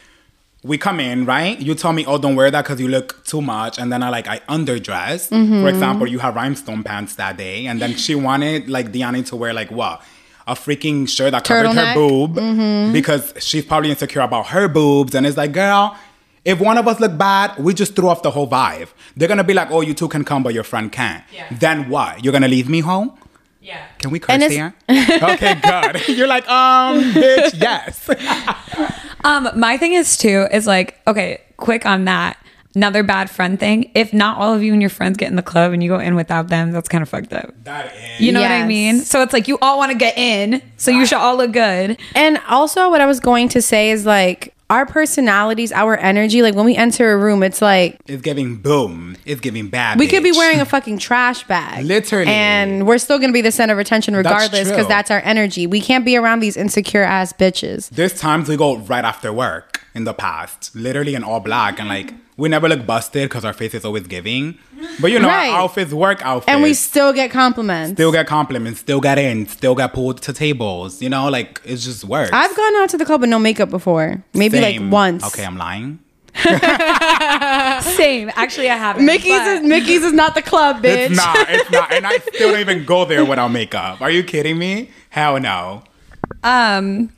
[0.66, 1.60] we come in, right?
[1.60, 4.10] You tell me, oh, don't wear that because you look too much, and then I
[4.10, 5.30] like I underdress.
[5.30, 5.62] Mm-hmm.
[5.62, 9.36] For example, you have rhinestone pants that day, and then she wanted like Diany to
[9.36, 10.02] wear like what?
[10.48, 11.94] A freaking shirt that covered her Turtleneck?
[11.94, 12.94] boob mm-hmm.
[12.94, 15.96] because she's probably insecure about her boobs, and it's like, girl.
[16.44, 18.90] If one of us look bad, we just threw off the whole vibe.
[19.18, 21.48] They're gonna be like, "Oh, you two can come, but your friend can't." Yeah.
[21.50, 22.24] Then what?
[22.24, 23.18] You're gonna leave me home?
[23.66, 23.84] Yeah.
[23.98, 24.76] Can we curse And it's- here?
[25.34, 26.08] okay, good.
[26.18, 28.10] You're like, um, bitch, yes.
[29.24, 32.38] Um, my thing is too is like, okay, quick on that.
[32.76, 33.90] Another bad friend thing.
[33.96, 35.98] If not all of you and your friends get in the club and you go
[35.98, 37.52] in without them, that's kind of fucked up.
[37.64, 38.20] That is.
[38.22, 38.68] You know what I Yes.
[38.68, 39.00] mean?
[39.00, 41.98] So it's like you all want to get in, so you should all look good.
[42.14, 46.42] And also, what I was going to say is like our personalities, our energy.
[46.42, 49.16] Like when we enter a room, it's like It's giving boom.
[49.26, 50.00] It's giving bad.
[50.00, 52.28] we could be wearing a fucking trash bag, Literally.
[52.32, 54.88] and we're still gonna be the center of attention regardless because true.
[54.88, 55.68] that's our energy.
[55.68, 57.90] We can't be around these insecure ass bitches.
[57.90, 61.88] There's times we go right after work in the past, literally in all black, and
[61.90, 64.58] like we never look busted because our face is always giving.
[65.00, 65.50] But you know, Right.
[65.50, 66.54] our outfits work outfits.
[66.54, 67.94] And we still get compliments.
[67.94, 71.02] still get compliments, still get in, still get pulled to tables.
[71.02, 72.32] You know, like it just works.
[72.34, 74.84] I've gone out to the club with no makeup before, maybe Same.
[74.84, 75.24] like once.
[75.28, 76.00] Okay, I'm lying.
[77.96, 78.30] Same.
[78.36, 79.06] Actually, I haven't.
[79.06, 81.10] Mickey's but- is Mickey's is not the club, bitch.
[81.12, 81.50] It's not.
[81.50, 81.94] It's not.
[81.94, 84.02] And I still don't even go there without makeup.
[84.02, 84.90] Are you kidding me?
[85.10, 85.84] Hell no.
[86.44, 87.10] um,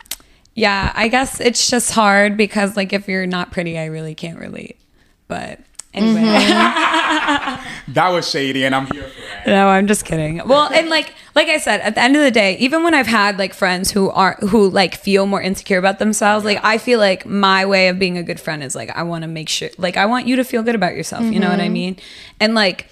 [0.57, 0.91] yeah.
[0.95, 4.79] I guess it's just hard because like if you're not pretty, I really can't relate.
[5.27, 5.59] But
[5.93, 6.21] anyway.
[6.21, 7.63] Mm-hmm.
[7.93, 9.47] That was shady, and I'm here for it.
[9.47, 10.45] No, I'm just kidding.
[10.45, 13.07] Well, and like like I said, at the end of the day, even when I've
[13.07, 16.99] had like friends who are who like feel more insecure about themselves, like I feel
[16.99, 19.69] like my way of being a good friend is like I want to make sure
[19.77, 21.73] like I want you to feel good about yourself, you know what I mm-hmm.
[21.73, 21.97] mean?
[22.41, 22.89] And like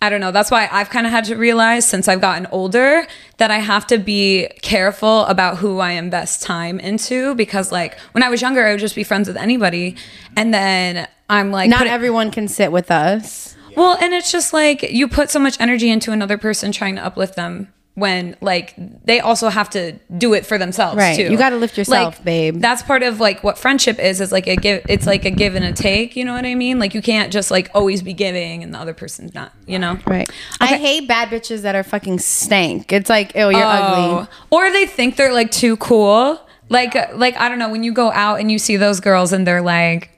[0.00, 3.06] I don't know, that's why I've kind of had to realize since I've gotten older
[3.38, 8.22] that I have to be careful about who I invest time into because like when
[8.22, 9.96] I was younger, I would just be friends with anybody
[10.36, 13.56] and then I'm like Not everyone can sit with us.
[13.74, 17.04] well, and it's just like you put so much energy into another person trying to
[17.04, 21.16] uplift them when like they also have to do it for themselves Right.
[21.16, 21.30] too.
[21.30, 22.60] You gotta lift yourself, Like, babe.
[22.60, 25.54] That's part of like what friendship is is like a give it's like a give
[25.54, 26.78] and a take, you know what I mean?
[26.78, 29.98] Like you can't just like always be giving and the other person's not, you know?
[30.06, 30.28] Right.
[30.60, 32.92] I hate bad bitches that are fucking stank.
[32.92, 34.28] It's like, oh, you're ugly.
[34.50, 36.38] Or they think they're like too cool.
[36.68, 39.46] Like like I don't know, when you go out and you see those girls and
[39.46, 40.10] they're like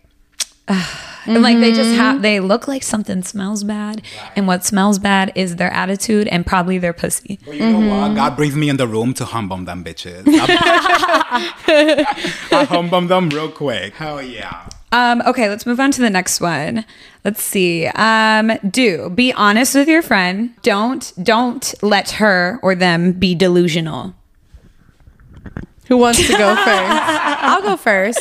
[1.29, 1.99] And like they just Mm-hmm.
[2.01, 4.03] have they look like something smells bad.
[4.37, 7.39] And what smells bad is their attitude and probably their pussy.
[7.45, 8.15] But you know what?
[8.15, 10.25] God brings me in the room to humble them bitches.
[11.39, 13.95] I humble them real quick.
[13.95, 14.69] Hell yeah.
[14.91, 16.85] Um, okay, let's move on to the next one.
[17.25, 17.87] Let's see.
[17.89, 20.51] Um, do be honest with your friend.
[20.63, 24.15] Don't don't let her or them be delusional.
[25.89, 26.67] Who wants to go first?
[26.69, 28.21] I'll go first.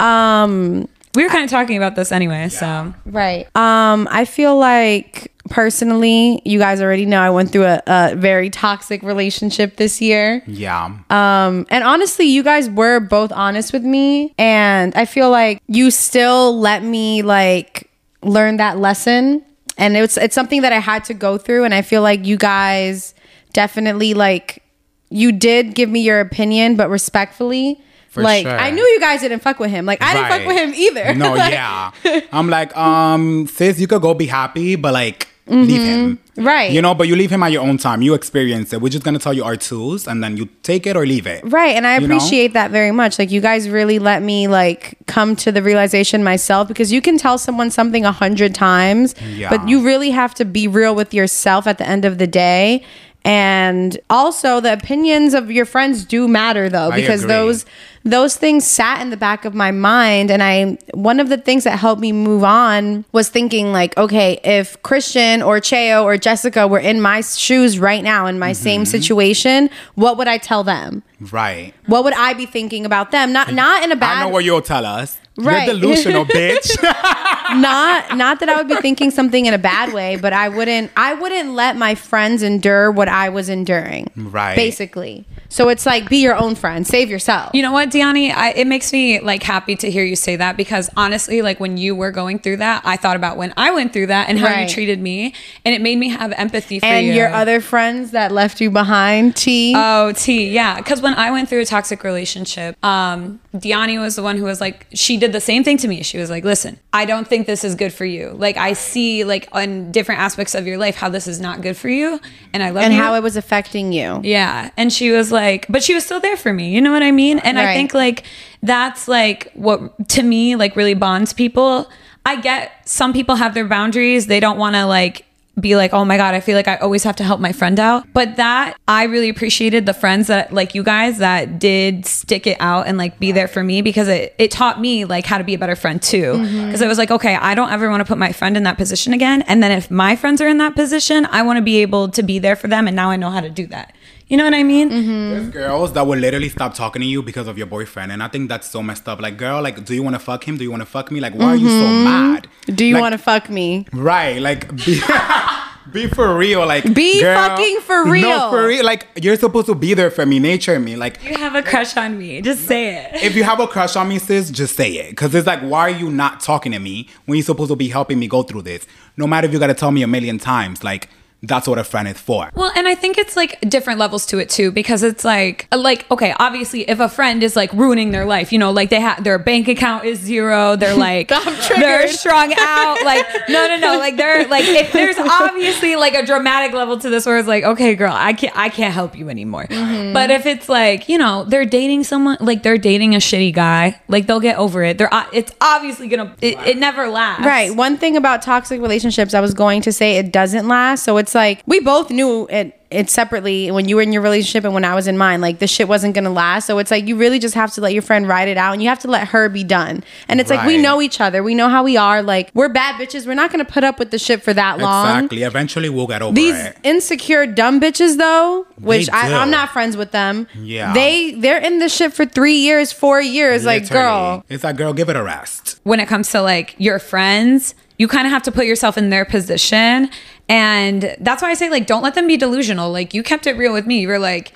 [0.00, 3.44] Um, We were kind of talking about this anyway, so right.
[3.56, 8.50] Um, I feel like personally, you guys already know I went through a, a very
[8.50, 10.44] toxic relationship this year.
[10.46, 10.84] Yeah.
[11.10, 15.90] Um, and honestly, you guys were both honest with me, and I feel like you
[15.90, 17.90] still let me like
[18.22, 19.44] learn that lesson,
[19.76, 22.36] and it's it's something that I had to go through, and I feel like you
[22.36, 23.12] guys
[23.52, 24.62] definitely like
[25.10, 27.82] you did give me your opinion, but respectfully.
[28.08, 28.58] For like sure.
[28.58, 29.84] I knew you guys didn't fuck with him.
[29.86, 31.14] Like I didn't fuck with him either.
[31.14, 31.90] No, Like, yeah.
[32.32, 36.16] I'm like, um, sis, you could go be happy, but like, leave him.
[36.16, 36.44] Mm-hmm.
[36.46, 36.70] Right.
[36.70, 38.00] You know, but you leave him at your own time.
[38.02, 38.80] You experience it.
[38.80, 41.42] We're just gonna tell you our tools, and then you take it or leave it.
[41.44, 41.74] Right.
[41.74, 42.16] And I You know?
[42.16, 43.18] appreciate that very much.
[43.18, 47.18] Like you guys really let me like come to the realization myself because you can
[47.18, 49.50] tell someone something a hundred times, Yeah.
[49.50, 52.84] but you really have to be real with yourself at the end of the day.
[53.28, 57.66] And also the opinions of your friends do matter though, because those
[58.04, 61.64] those things sat in the back of my mind and I one of the things
[61.64, 66.66] that helped me move on was thinking like okay if Christian or Cheo or Jessica
[66.66, 68.90] were in my shoes right now in my same Mm-hmm.
[68.90, 71.74] situation what would I tell them Right.
[71.86, 73.32] what would I be thinking about them?
[73.32, 75.18] Not not in a bad I know what you'll tell us.
[75.38, 75.66] Right.
[75.68, 76.70] You're delusional, bitch.
[76.82, 80.90] not not that I would be thinking something in a bad way, but I wouldn't
[80.96, 84.10] I wouldn't let my friends endure what I was enduring.
[84.16, 84.56] Right.
[84.56, 85.24] Basically.
[85.50, 87.52] So it's like be your own friend, save yourself.
[87.54, 88.30] You know what, Diany?
[88.34, 91.78] I, it makes me like happy to hear you say that because honestly, like when
[91.78, 94.46] you were going through that, I thought about when I went through that and how
[94.48, 94.68] Right.
[94.68, 97.12] you treated me, and it made me have empathy for and you.
[97.12, 99.72] And your other friends that left you behind, T.
[99.76, 100.76] Oh, T, yeah.
[100.78, 104.60] Because when I went through a toxic relationship, um, Diany was the one who was
[104.60, 106.02] like, she did the same thing to me.
[106.02, 108.30] She was like, listen, I don't think this is good for you.
[108.30, 111.76] Like, I see, like, on different aspects of your life, how this is not good
[111.76, 112.20] for you.
[112.52, 113.00] And I love and you.
[113.00, 114.20] how it was affecting you.
[114.22, 114.70] Yeah.
[114.76, 116.74] And she was like, but she was still there for me.
[116.74, 117.38] You know what I mean?
[117.38, 118.24] And I think like
[118.62, 121.90] that's like what to me like really bonds people.
[122.26, 124.26] I get some people have their boundaries.
[124.26, 125.24] They don't want to like
[125.60, 127.78] be like, oh my God, I feel like I always have to help my friend
[127.80, 128.06] out.
[128.12, 132.56] But that I really appreciated the friends that like you guys that did stick it
[132.60, 135.44] out and like be there for me because it, it taught me like how to
[135.44, 136.34] be a better friend too.
[136.34, 136.66] Mm-hmm.
[136.66, 138.76] Because it was like, okay, I don't ever want to put my friend in that
[138.76, 139.42] position again.
[139.42, 142.22] And then if my friends are in that position, I want to be able to
[142.22, 142.86] be there for them.
[142.86, 143.94] And now I know how to do that.
[144.28, 144.90] You know what I mean?
[144.90, 145.30] Mm-hmm.
[145.30, 148.28] There's girls that will literally stop talking to you because of your boyfriend, and I
[148.28, 149.22] think that's so messed up.
[149.22, 150.58] Like, girl, like, do you want to fuck him?
[150.58, 151.18] Do you want to fuck me?
[151.18, 152.04] Like, why are you so mm-hmm.
[152.04, 152.48] mad?
[152.74, 153.86] Do you Like, want to fuck me?
[153.92, 155.00] Right, like be,
[155.92, 158.28] be for real, like Be fucking for real.
[158.28, 158.84] No, for real.
[158.84, 160.96] Like you're supposed to be there for me, nature me.
[160.96, 162.42] Like You have a crush on me.
[162.42, 163.22] Just say it.
[163.22, 165.16] if you have a crush on me, sis, just say it.
[165.16, 167.88] Cause it's like, why are you not talking to me when you're supposed to be
[167.88, 168.86] helping me go through this?
[169.16, 171.08] No matter if you gotta tell me a million times, like
[171.42, 172.50] that's what a friend is for.
[172.54, 176.10] Well, and I think it's like different levels to it too, because it's like, like
[176.10, 179.22] okay, obviously, if a friend is like ruining their life, you know, like they have
[179.24, 184.16] their bank account is zero, they're like they're strung out, like no, no, no, like
[184.16, 187.94] they're like if there's obviously like a dramatic level to this where it's like, okay,
[187.94, 189.66] girl, I can't, I can't help you anymore.
[189.66, 190.12] Mm-hmm.
[190.12, 194.00] But if it's like, you know, they're dating someone, like they're dating a shitty guy,
[194.08, 194.98] like they'll get over it.
[194.98, 197.74] They're, uh, it's obviously gonna, it, it never lasts, Right.
[197.74, 201.04] One thing about toxic relationships, I was going to say it doesn't last.
[201.04, 204.64] So it's like we both knew it it separately when you were in your relationship
[204.64, 205.42] and when I was in mine.
[205.42, 206.66] Like this shit wasn't gonna last.
[206.66, 208.82] So it's like you really just have to let your friend ride it out and
[208.82, 210.02] you have to let her be done.
[210.26, 211.42] And it's like we know each other.
[211.42, 212.22] We know how we are.
[212.22, 213.26] Like we're bad bitches.
[213.26, 215.06] We're not gonna put up with the shit for that long.
[215.06, 215.42] Exactly.
[215.42, 216.78] Eventually we'll get over These it.
[216.82, 220.46] insecure dumb bitches though, which I, I'm not friends with them.
[220.58, 220.94] Yeah.
[220.94, 223.66] They they're in this shit for three years, four years.
[223.66, 224.44] Like, girl.
[224.48, 225.78] It's like, girl, give it a rest.
[225.84, 229.10] when it comes to like your friends, you kind of have to put yourself in
[229.10, 230.08] their position.
[230.48, 232.90] And that's why I say, like, don't let them be delusional.
[232.90, 234.00] Like, you kept it real with me.
[234.00, 234.52] You were like,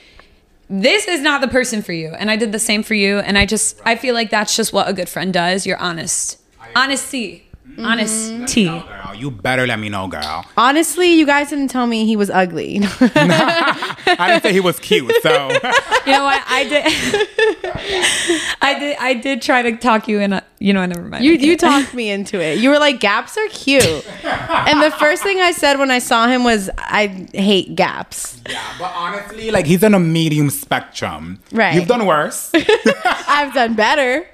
[0.70, 2.08] this is not the person for you.
[2.14, 3.18] And I did the same for you.
[3.18, 5.66] And I just, I feel like that's just what a good friend does.
[5.66, 6.40] You're honest.
[6.74, 7.46] Honesty.
[7.72, 7.84] Mm-hmm.
[7.86, 8.64] Honesty.
[8.66, 10.44] No, girl, you better let me know, girl.
[10.56, 12.80] Honestly, you guys didn't tell me he was ugly.
[13.00, 15.30] I didn't say he was cute, so
[16.06, 16.42] You know what?
[16.46, 16.84] I did.
[18.62, 18.96] I did.
[19.00, 20.32] I did try to talk you in.
[20.34, 21.24] A, you know, I never mind.
[21.24, 22.58] You you talked me into it.
[22.58, 23.82] You were like, gaps are cute.
[24.24, 28.40] and the first thing I said when I saw him was, I hate gaps.
[28.48, 28.62] yeah.
[28.78, 31.40] But honestly, like he's on a medium spectrum.
[31.52, 31.74] Right.
[31.74, 32.50] You've done worse.
[32.54, 34.26] I've done better.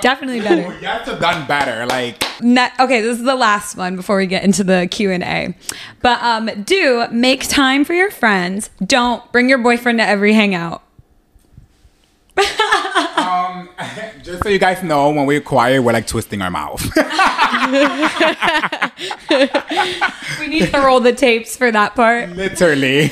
[0.00, 0.62] Definitely better.
[0.80, 1.86] You have to done better.
[1.86, 2.22] Like,
[2.80, 5.54] okay, this is the last one before we get into the Q and A.
[6.02, 8.70] But um, do make time for your friends.
[8.84, 10.82] Don't bring your boyfriend to every hangout.
[13.16, 13.68] um,
[14.22, 16.82] just so you guys know, when we're quiet, we're like twisting our mouth.
[20.40, 22.30] We need to roll the tapes for that part.
[22.30, 23.10] Literally.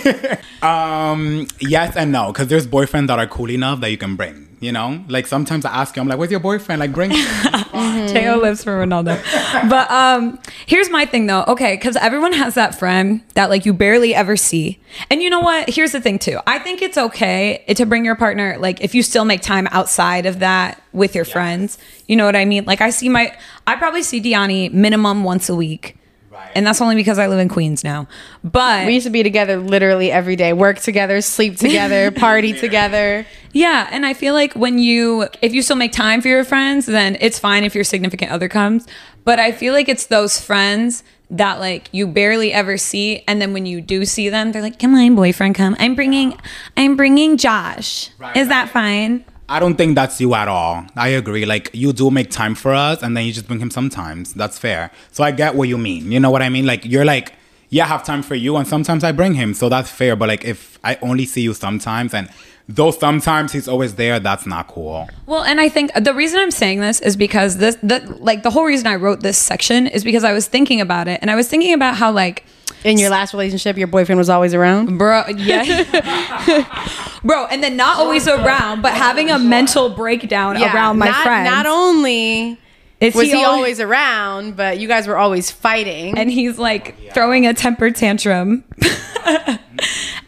[0.62, 4.52] um, yes and no, because there's boyfriends that are cool enough that you can bring.
[4.62, 7.11] You know, like sometimes I ask you, I'm like, "Where's your boyfriend?" Like, bring.
[7.11, 9.20] Teo lives for Ronaldo.
[9.68, 11.42] But um, here's my thing though.
[11.48, 14.79] Okay, because everyone has that friend that like you barely ever see.
[15.11, 15.68] And you know what?
[15.68, 16.38] Here's the thing too.
[16.46, 20.27] I think it's okay to bring your partner like if you still make time outside
[20.27, 21.77] of that with your friends.
[22.07, 22.64] You know what I mean?
[22.64, 25.96] Like I see my, I probably see Diany minimum once a week.
[26.42, 26.52] Right.
[26.55, 28.07] And that's only because I live in Queens now.
[28.44, 33.26] But We used to be together literally every day, work together, sleep together, party together.
[33.52, 36.87] Yeah, and I feel like when you if you still make time for your friends,
[36.87, 38.87] then it's fine if your significant other comes.
[39.24, 43.52] But I feel like it's those friends that like you barely ever see and then
[43.55, 45.76] when you do see them, they're like, "Can my boyfriend come?
[45.78, 46.37] I'm bringing
[46.76, 48.11] I'm bringing Josh.
[48.18, 50.87] Right, Is that fine?" I don't think that's you at all.
[50.97, 51.45] I agree.
[51.45, 54.33] Like you do make time for us, and then you just bring him sometimes.
[54.33, 54.91] That's fair.
[55.11, 56.11] So I get what you mean.
[56.11, 56.65] You know what I mean?
[56.65, 57.35] Like you're like,
[57.69, 59.53] yeah, I have time for you, and sometimes I bring him.
[59.53, 60.17] So that's fair.
[60.17, 62.31] But like if I only see you sometimes, and
[62.67, 65.11] though sometimes he's always there, that's not cool.
[65.27, 68.51] Well, and I think the reason I'm saying this is because this the like the
[68.51, 71.35] whole reason I wrote this section is because I was thinking about it and I
[71.35, 72.47] was thinking about how like
[72.85, 74.99] In your last relationship, your boyfriend was always around.
[74.99, 81.09] bro yeah bro and then not always around but having a mental breakdown around my
[81.11, 82.59] not, friends Not only
[83.01, 86.18] Is was he he, al- always around, but you guys were always fighting.
[86.18, 88.64] and he's like throwing a temper tantrum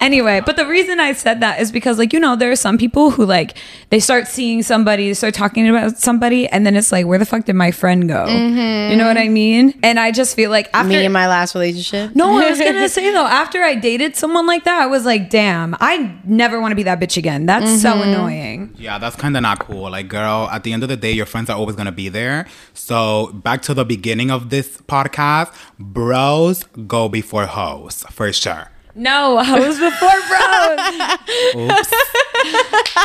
[0.00, 2.76] anyway but the reason i said that is because like you know there are some
[2.76, 3.56] people who like
[3.90, 7.26] they start seeing somebody they start talking about somebody and then it's like where the
[7.26, 8.90] fuck did my friend go mm-hmm.
[8.90, 11.54] you know what i mean and i just feel like after Me in my last
[11.54, 12.14] relationship.
[12.14, 15.30] no, I was gonna say though, after I dated someone like that, I was like,
[15.30, 17.46] damn, I never want to be that bitch again.
[17.46, 18.08] That's so mm-hmm.
[18.08, 18.74] annoying.
[18.76, 19.90] Yeah, that's kind of not cool.
[19.90, 22.46] Like, girl, at the end of the day, your friends are always gonna be there.
[22.72, 28.73] So back to the beginning of this podcast, bros go before hoes for sure.
[28.96, 31.86] No, hoes before bros.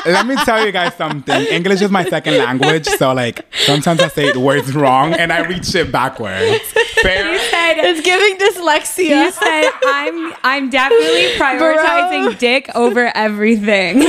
[0.06, 1.42] Let me tell you guys something.
[1.48, 5.66] English is my second language, so like sometimes I say words wrong and I read
[5.66, 6.60] shit backwards.
[7.02, 7.40] Fair?
[7.50, 9.26] said, It's giving dyslexia.
[9.26, 12.34] you said I'm I'm definitely prioritizing Bro.
[12.34, 14.04] dick over everything.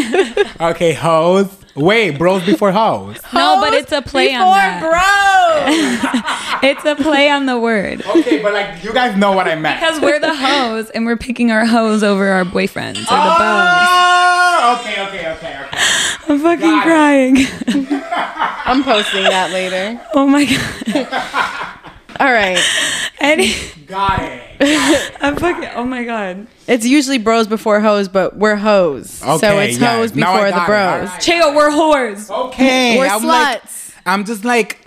[0.61, 1.49] Okay, hoes.
[1.75, 3.17] Wait, bros before hoes.
[3.33, 4.81] no, but it's a play on Before that.
[4.81, 6.41] bro.
[6.71, 8.05] It's a play on the word.
[8.05, 9.81] Okay, but like you guys know what I meant.
[9.81, 14.79] Because we're the hoes and we're picking our hoes over our boyfriends or the Oh,
[14.81, 15.79] okay, okay, okay, okay.
[16.29, 17.37] I'm fucking Got crying.
[18.67, 19.99] I'm posting that later.
[20.15, 21.77] Oh my god.
[22.19, 22.59] All right.
[23.21, 23.55] Any,
[23.87, 25.17] Got it.
[25.21, 25.71] I'm fucking.
[25.75, 26.47] Oh my god.
[26.67, 29.11] It's usually bros before hoes, but we're hoes.
[29.11, 29.97] so it's yeah.
[29.97, 30.67] hoes Now I before the got it.
[30.67, 31.09] bros.
[31.09, 31.23] Alright.
[31.23, 32.31] Cheo, we're whores.
[32.49, 32.99] Okay.
[32.99, 33.95] We're I'm like- sluts.
[34.07, 34.79] I'm just like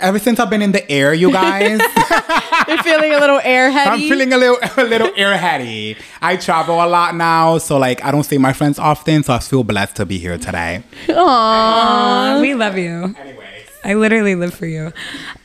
[0.00, 1.80] ever since I've been in the air, you guys.
[2.68, 3.86] You're feeling a little airheady.
[3.86, 5.96] I'm feeling a little a little airheady.
[6.20, 9.38] I travel a lot now, so like I don't see my friends often, so I
[9.40, 10.82] feel blessed to be here today.
[11.08, 12.40] Aww.
[12.40, 13.14] we love you.
[13.18, 13.66] Anyways.
[13.84, 14.92] I literally live for you.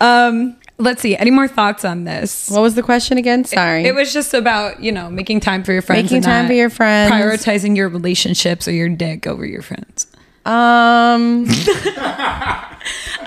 [0.02, 1.16] Um, let's see.
[1.16, 2.50] Any more thoughts on this?
[2.50, 3.46] What was the question again?
[3.46, 3.86] Sorry.
[3.86, 6.54] It was just about you know making time for your friends, Making and time for
[6.54, 7.12] your friends.
[7.12, 10.08] prioritizing your relationships or your dick over your friends.
[10.46, 11.46] um.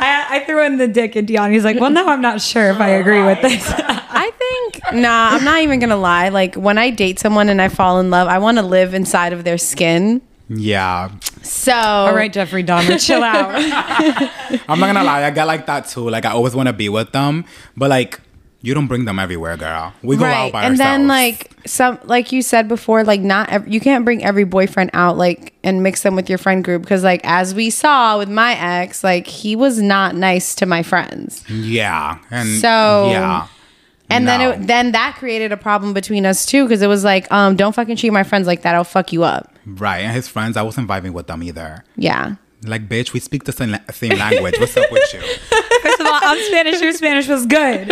[0.00, 2.78] I, I threw in the dick, and Diany's like, "Well, no, I'm not sure if
[2.80, 5.30] I agree with this." I think nah.
[5.32, 6.28] I'm not even gonna lie.
[6.28, 9.32] Like when I date someone and I fall in love, I want to live inside
[9.32, 10.20] of their skin.
[10.48, 11.10] Yeah.
[11.42, 13.54] So All right, Jeffrey Dahmer, chill out.
[14.68, 16.08] I'm not gonna lie, I get like that too.
[16.08, 17.44] Like I always wanna be with them,
[17.76, 18.20] but like
[18.60, 19.92] you don't bring them everywhere, girl.
[20.02, 20.80] We go out by ourselves.
[20.80, 20.98] and ourselves.
[20.98, 24.90] then like some like you said before like not ev- you can't bring every boyfriend
[24.94, 28.28] out like and mix them with your friend group because like as we saw with
[28.30, 32.18] my ex like he was not nice to my friends Yeah.
[32.30, 33.46] And So- yeah.
[34.10, 34.30] and No.
[34.38, 37.54] then it, then that created a problem between us too because it was like um
[37.54, 39.98] don't fucking treat my friends like that i'll fuck you up Right.
[40.00, 41.84] And his friends, I wasn't vibing with them either.
[41.96, 44.58] yeah Like, bitch, we speak the same, la- same language.
[44.58, 45.20] What's up with you?
[45.82, 46.80] First of all, I'm Spanish.
[46.80, 47.88] Your Spanish was good.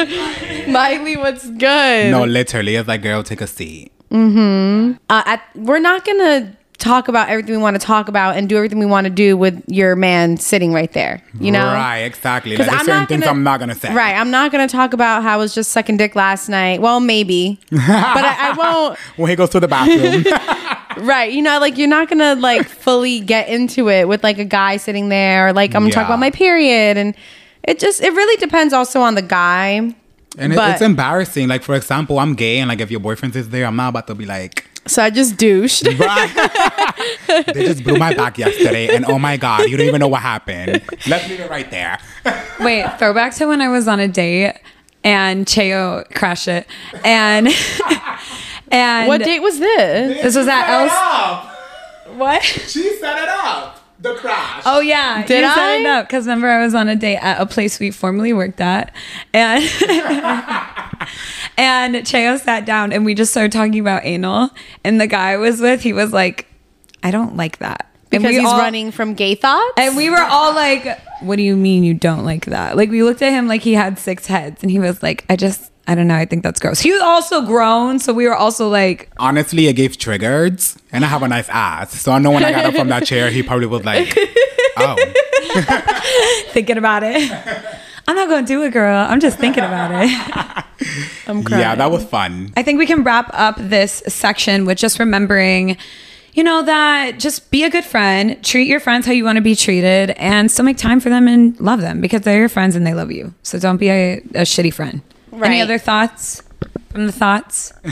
[0.69, 3.93] miley what's good No, literally, it's like, girl, take a seat.
[4.11, 8.57] uh, at, we're not gonna talk about everything we want to talk about and do
[8.57, 12.51] everything we want to do with your man sitting right there you know Right, exactly.
[12.53, 13.95] Like, Because there's I'm certain things gonna, I'm not gonna say.
[13.95, 16.81] Right, I'm not gonna talk about how I was just sucking dick last night.
[16.83, 18.99] Well, maybe, but I, I won't.
[19.17, 20.25] When he goes to the bathroom.
[20.99, 21.33] right.
[21.33, 24.77] You know, like you're not gonna like fully get into it with like a guy
[24.77, 25.49] sitting there.
[25.49, 26.07] Or, like I'm gonna talk Yeah.
[26.15, 27.15] about my period, and
[27.63, 29.95] it just it really depends also on the guy.
[30.39, 31.49] And it, But- it's embarrassing.
[31.49, 34.07] Like, for example, I'm gay, and like if your boyfriend is there, I'm not about
[34.09, 35.87] to be like, So I just douched.
[35.99, 37.45] right.
[37.55, 40.23] they just blew my back yesterday, and oh my god, you don't even know what
[40.23, 40.83] happened.
[41.09, 41.99] Let's leave it right there.
[42.61, 44.55] Wait, throwback to when I was on a date
[45.05, 46.67] and Cheo crashed it.
[47.05, 47.49] And
[48.71, 50.23] and what date was this?
[50.23, 52.17] This was at Els.
[52.17, 52.43] What?
[52.43, 53.83] She set it up.
[53.99, 54.63] The crash.
[54.67, 55.77] Oh yeah, Did you set I?
[55.77, 58.61] it up because remember I was on a date at a place we formerly worked
[58.61, 58.95] at,
[59.33, 59.63] and
[61.57, 64.51] and Cheo sat down and we just started talking about anal,
[64.85, 66.47] and the guy I was with he was like,
[67.03, 69.73] I don't like that And Because he's all- running from gay thoughts.
[69.77, 73.03] And we were all like, "What do you mean you don't like that?" Like we
[73.03, 75.95] looked at him like he had six heads, and he was like, "I just, I
[75.95, 76.15] don't know.
[76.15, 79.73] I think that's gross." He was also grown, so we were also like, Honestly, it
[79.75, 82.75] gave triggers, and I have a nice ass, so I know when I got up
[82.75, 84.17] from that chair, he probably was like,
[84.77, 84.97] "Oh,
[86.51, 87.31] thinking about it.
[88.09, 89.05] I'm not gonna do it, girl.
[89.09, 90.65] I'm just thinking about it.
[91.27, 91.61] I'm crying.
[91.61, 95.77] yeah, that was fun." I think we can wrap up this section with just remembering,
[96.37, 99.43] you know, that just be a good friend, treat your friends how you want to
[99.43, 102.77] be treated, and still make time for them and love them because they're your friends
[102.77, 103.35] and they love you.
[103.43, 105.01] So don't be a, a shitty friend.
[105.33, 106.43] Any other thoughts
[106.91, 107.73] from the thoughts?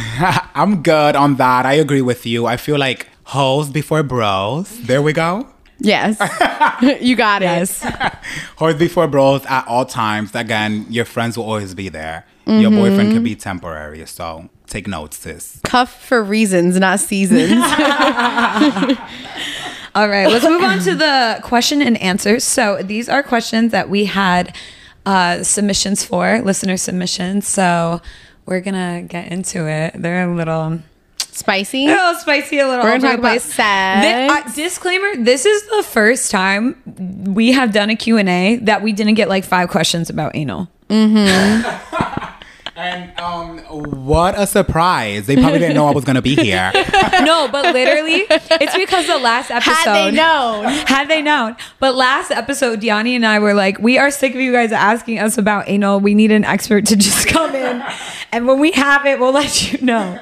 [0.55, 1.65] I'm good on that.
[1.65, 2.45] I agree with you.
[2.45, 4.79] I feel like hoes before bros.
[4.83, 5.49] There we go.
[5.79, 6.19] Yes,
[7.01, 7.47] you got it.
[7.47, 7.83] Yes.
[8.57, 10.35] Hoes before bros at all times.
[10.35, 12.27] Again, your friends will always be there.
[12.47, 15.61] Your boyfriend can be temporary, so take notes, sis.
[15.65, 17.53] Cuff for reasons, not seasons.
[19.97, 22.43] All right, let's move on to the question and answers.
[22.45, 24.55] So these are questions that we had
[25.07, 27.47] uh, submissions for, listener submissions.
[27.47, 28.03] So
[28.45, 29.95] we're gonna get into it.
[29.95, 30.81] They're a little,
[31.35, 31.87] Spicy.
[31.87, 32.85] a little spicy, a little.
[32.85, 34.55] We're We're gonna talk about sex.
[34.55, 36.81] disclaimer: This is the first time
[37.35, 40.35] we have done a Q and A that we didn't get like five questions about
[40.35, 40.69] anal.
[42.77, 43.59] And um,
[44.07, 45.29] what a surprise!
[45.29, 46.73] They probably didn't know I was gonna be here.
[47.23, 49.73] no, but literally, it's because the last episode.
[49.73, 50.65] Had they known.
[50.65, 51.57] Had they known.
[51.79, 55.21] But last episode, Diany and I were like, we are sick of you guys asking
[55.21, 56.01] us about anal.
[56.01, 57.81] We need an expert to just come in.
[58.33, 60.21] And when we have it, we'll let you know.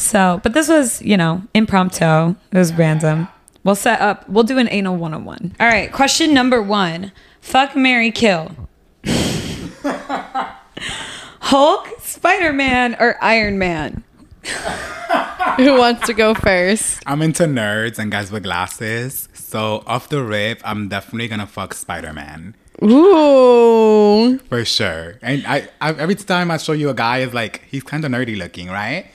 [0.00, 2.30] So, but this was, you know, impromptu.
[2.30, 3.28] It was random.
[3.64, 5.56] We'll set up, we'll do an anal 101.
[5.60, 8.50] All right, question number one Fuck, Marry Kill.
[11.42, 14.02] Hulk, Spider Man, or Iron Man?
[15.58, 17.02] Who wants to go first?
[17.04, 21.74] I'm into nerds and guys with glasses, so off the rip, I'm definitely gonna fuck
[21.74, 24.38] Spider Man Ooh.
[24.38, 25.18] for sure.
[25.20, 28.10] And I, I, every time I show you a guy, is like he's kind of
[28.10, 29.06] nerdy looking, right?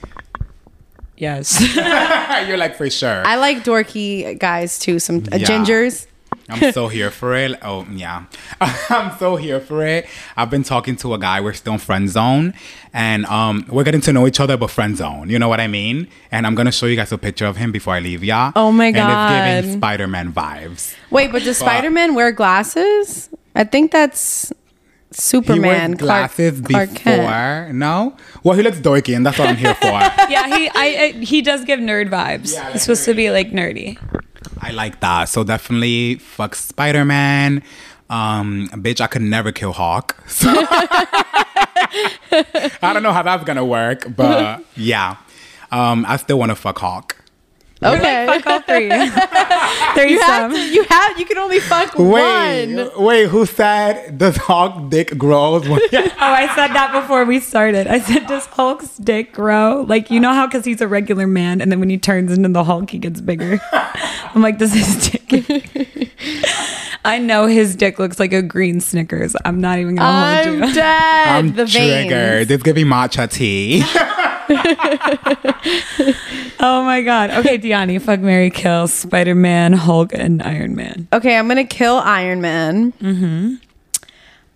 [1.16, 1.60] Yes.
[2.48, 3.26] You're like for sure.
[3.26, 4.98] I like dorky guys too.
[4.98, 5.46] Some uh, Yeah.
[5.46, 6.06] gingers.
[6.48, 7.58] I'm so here for it.
[7.62, 8.26] Oh yeah,
[8.60, 10.06] I'm so here for it.
[10.36, 11.40] I've been talking to a guy.
[11.40, 12.54] We're still in friend zone,
[12.92, 15.28] and um, we're getting to know each other, but friend zone.
[15.28, 16.06] You know what I mean?
[16.30, 18.52] And I'm gonna show you guys a picture of him before I leave y'all.
[18.54, 19.44] Oh my And it's God.
[19.62, 20.94] giving Spider-Man vibes.
[21.10, 23.28] Wait, but does Spider Man wear glasses?
[23.56, 24.54] I think that's He
[25.12, 25.96] Superman.
[25.96, 27.02] Clark, Clark Kent.
[27.02, 27.72] before.
[27.72, 29.86] No, well, he looks dorky, and that's what I'm here for.
[30.28, 32.52] yeah, he I, I he does give nerd vibes.
[32.52, 33.98] Yeah, He's supposed to be like nerdy.
[34.60, 35.28] I like that.
[35.28, 37.62] So definitely fuck Spider Man.
[38.08, 40.16] Um, bitch, I could never kill Hawk.
[40.28, 40.48] So
[42.82, 45.16] I don't know how that's gonna work, but yeah.
[45.70, 47.16] Um, I still want to fuck Hawk.
[47.82, 48.24] Okay.
[48.26, 48.88] Fuck all three.
[49.94, 50.08] Threesome.
[50.08, 53.04] you have to, you have you can only fuck Wait, one.
[53.04, 55.68] wait, who said does Hulk dick grows?
[55.68, 57.86] when- Oh, I said that before we started.
[57.86, 59.84] I said, does Hulk's dick grow?
[59.86, 62.48] Like, you know how, because he's a regular man, and then when he turns into
[62.48, 63.60] the Hulk, he gets bigger.
[63.72, 66.10] I'm like, does his dick.
[67.04, 69.36] I know his dick looks like a green Snickers.
[69.44, 70.74] I'm not even going to I'm hold you.
[70.74, 71.28] dead.
[71.28, 72.08] I'm the triggered.
[72.48, 72.50] veins.
[72.50, 73.84] It's giving matcha tea.
[76.58, 77.30] Oh my God.
[77.30, 81.06] Okay, Diany, fuck Marry Kill, Spider Man, Hulk, and Iron Man.
[81.12, 82.92] Okay, I'm gonna kill Iron Man.
[82.92, 83.54] Mm-hmm.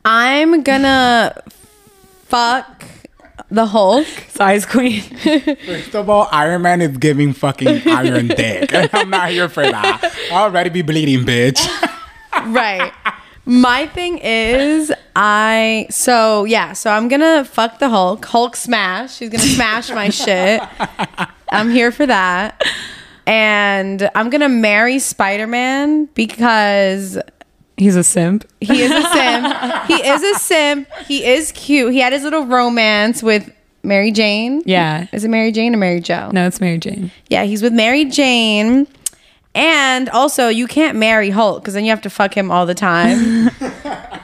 [0.05, 1.35] I'm gonna
[2.25, 2.85] fuck
[3.51, 4.07] the Hulk.
[4.29, 5.03] Size Queen.
[5.03, 8.71] First of all, Iron Man is giving fucking iron dick.
[8.95, 10.01] I'm not here for that.
[10.33, 11.61] I already be bleeding, bitch.
[12.55, 12.93] right.
[13.47, 18.25] My thing is, I so yeah, so I'm gonna fuck the Hulk.
[18.25, 19.15] Hulk smash.
[19.17, 20.61] She's gonna smash my shit.
[21.51, 22.63] I'm here for that.
[23.27, 27.19] And I'm gonna marry Spider Man because
[27.77, 28.45] He's a simp.
[28.61, 29.85] he is a simp.
[29.87, 30.89] he is a simp.
[31.07, 31.93] He is cute.
[31.95, 33.51] He had his little romance with
[33.83, 34.63] Mary Jane.
[34.67, 35.07] Yeah.
[35.13, 36.31] Is it Mary Jane or Mary Joe?
[36.31, 37.11] No, it's Mary Jane.
[37.31, 38.87] Yeah, he's with Mary Jane.
[39.55, 42.75] And also, you can't marry Hulk because then you have to fuck him all the
[42.75, 43.19] time.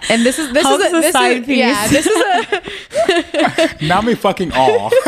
[0.08, 1.58] and this is this Hulk's is a this side is, piece.
[1.58, 4.90] Yeah, this is a Now me fucking all.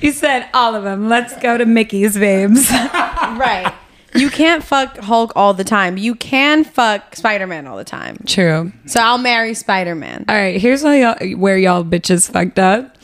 [0.00, 1.08] You said all of them.
[1.08, 2.70] Let's go to Mickey's, babes.
[2.70, 3.72] right.
[4.14, 5.96] You can't fuck Hulk all the time.
[5.96, 8.18] You can fuck Spider Man all the time.
[8.26, 8.72] True.
[8.86, 10.24] So I'll marry Spider Man.
[10.28, 12.96] All right, here's why y'all, where y'all bitches fucked up.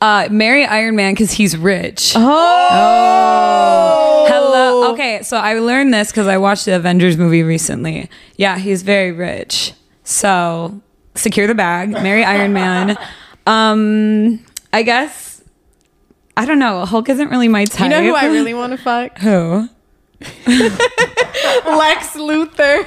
[0.00, 2.12] Uh, marry Iron Man because he's rich.
[2.16, 4.45] Oh, Hello.
[4.92, 8.08] Okay, so I learned this because I watched the Avengers movie recently.
[8.36, 9.72] Yeah, he's very rich.
[10.04, 10.80] So
[11.14, 12.96] secure the bag, marry Iron Man.
[13.48, 15.40] Um, I guess
[16.36, 16.84] I don't know.
[16.84, 17.84] Hulk isn't really my type.
[17.84, 19.18] You know who I really want to fuck?
[19.20, 19.68] who?
[20.46, 22.84] Lex Luthor.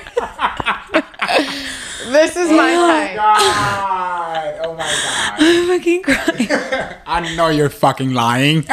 [2.11, 3.11] this is my type.
[3.13, 4.59] Oh my god.
[4.65, 5.35] Oh my god.
[5.39, 7.01] I'm fucking crying.
[7.07, 8.65] I know you're fucking lying.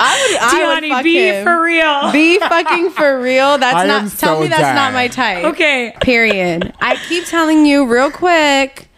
[0.00, 0.28] I
[0.80, 1.44] would, I would be him.
[1.44, 2.12] for real.
[2.12, 3.58] Be fucking for real.
[3.58, 4.02] That's I not.
[4.02, 4.74] am Tell so me that's dead.
[4.74, 5.44] not my type.
[5.46, 5.94] okay.
[6.00, 6.72] Period.
[6.80, 8.88] I keep telling you real quick.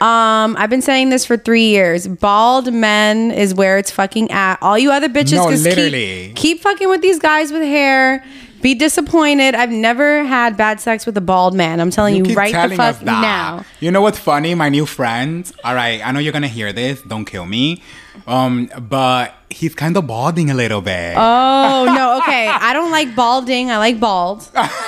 [0.00, 2.06] Um, I've been saying this for three years.
[2.06, 4.58] Bald men is where it's fucking at.
[4.60, 6.28] All you other bitches, No, just literally.
[6.28, 8.22] Keep, keep fucking with these guys with hair.
[8.60, 9.54] Be disappointed.
[9.54, 11.80] I've never had bad sex with a bald man.
[11.80, 13.64] I'm telling you, keep right the fuck now.
[13.80, 14.54] You know what's funny?
[14.54, 15.50] My new friend.
[15.64, 17.00] All right, I know you're gonna hear this.
[17.02, 17.82] Don't kill me.
[18.26, 21.14] Um, but he's kind of balding a little bit.
[21.16, 22.46] Oh no, okay.
[22.48, 23.70] I don't like balding.
[23.70, 24.42] I like bald.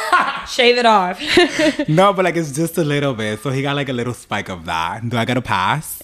[0.49, 1.21] Shave it off.
[1.89, 3.41] no, but like it's just a little bit.
[3.41, 5.09] So he got like a little spike of that.
[5.09, 6.03] Do I gotta pass?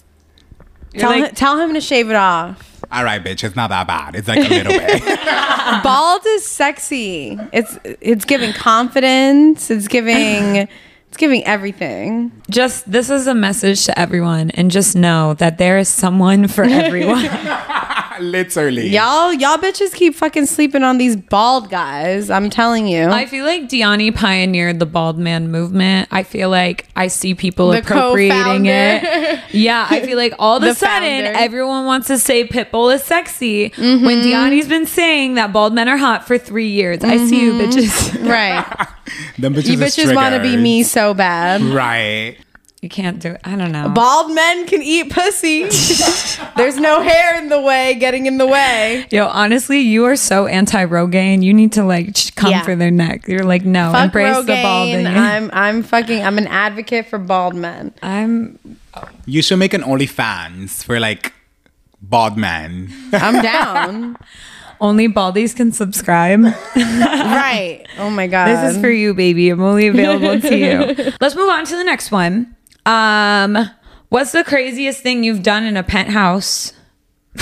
[0.96, 2.70] Tell, like- him, tell him to shave it off.
[2.92, 3.42] All right, bitch.
[3.44, 4.14] It's not that bad.
[4.14, 5.02] It's like a little bit.
[5.82, 7.38] bald is sexy.
[7.52, 9.70] It's it's giving confidence.
[9.70, 10.68] It's giving
[11.14, 12.32] it's giving everything.
[12.50, 16.64] Just this is a message to everyone, and just know that there is someone for
[16.68, 17.22] everyone.
[18.20, 18.88] Literally.
[18.88, 22.30] Y'all y'all bitches keep fucking sleeping on these bald guys.
[22.30, 23.04] I'm telling you.
[23.08, 26.08] I feel like Diany pioneered the bald man movement.
[26.10, 29.02] I feel like I see people The appropriating it.
[29.02, 29.42] co-founder.
[29.52, 31.38] Yeah, I feel like all of a sudden founder.
[31.38, 34.04] everyone wants to say Pitbull is sexy Mm-hmm.
[34.04, 37.02] when Diany's been saying that bald men are hot for three years.
[37.04, 38.28] I see you bitches.
[38.28, 38.64] right.
[39.38, 41.60] Them bitches You bitches want to be me so bad.
[41.62, 42.36] Right.
[42.82, 43.40] You can't do it.
[43.44, 43.88] I don't know.
[43.88, 45.62] Bald men can eat pussy.
[46.58, 49.06] There's no hair in the way, getting in the way.
[49.10, 51.42] Yo, honestly, you are so anti Rogaine.
[51.42, 52.62] You need to like ch- come Yeah.
[52.62, 53.26] for their neck.
[53.26, 54.62] You're like, no, Fuck embrace the Rogaine.
[54.62, 55.06] balding.
[55.06, 57.94] I'm I'm fucking I'm an advocate for bald men.
[58.02, 58.58] I'm
[59.24, 61.32] You should make an OnlyFans for like
[62.02, 62.92] bald men.
[63.14, 64.18] I'm down.
[64.84, 66.44] Only baldies can subscribe.
[66.76, 67.86] right.
[67.98, 68.48] Oh my god.
[68.48, 69.48] This is for you, baby.
[69.48, 71.12] I'm only available to you.
[71.20, 72.54] Let's move on to the next one.
[72.84, 73.70] Um,
[74.10, 76.74] what's the craziest thing you've done in a penthouse?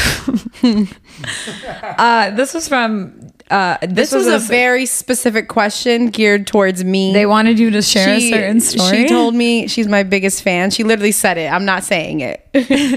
[0.62, 7.12] uh, this was from uh, this, This was a very specific question geared towards me.
[7.12, 9.02] They wanted you to share a certain story.
[9.02, 10.70] She told me she's my biggest fan.
[10.70, 11.52] She literally said it.
[11.52, 12.48] I'm not saying it.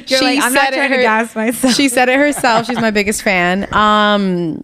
[0.09, 1.75] You're like, I'm not trying to gas myself.
[1.75, 2.67] She said it herself.
[2.67, 3.71] She's my biggest fan.
[3.73, 4.63] Um,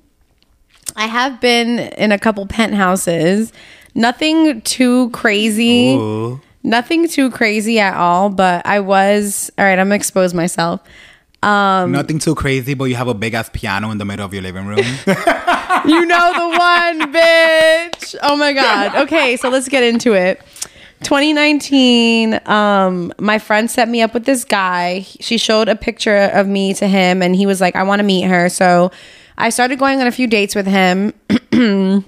[0.95, 3.51] I have been in a couple penthouses.
[3.93, 5.95] Nothing too crazy.
[5.95, 6.39] Ooh.
[6.63, 8.29] Nothing too crazy at all.
[8.29, 9.77] But I was all right.
[9.77, 10.79] I'm gonna expose myself.
[11.43, 14.33] Um, Nothing too crazy, but you have a big ass piano in the middle of
[14.33, 14.85] your living room.
[15.85, 18.15] You know the one, bitch.
[18.21, 18.95] Oh my god.
[19.03, 20.39] Okay, so let's get into it.
[21.03, 25.01] 2019, um, my friend set me up with this guy.
[25.19, 28.03] She showed a picture of me to him, and he was like, "I want to
[28.03, 28.91] meet her." So
[29.37, 31.13] I started going on a few dates with him.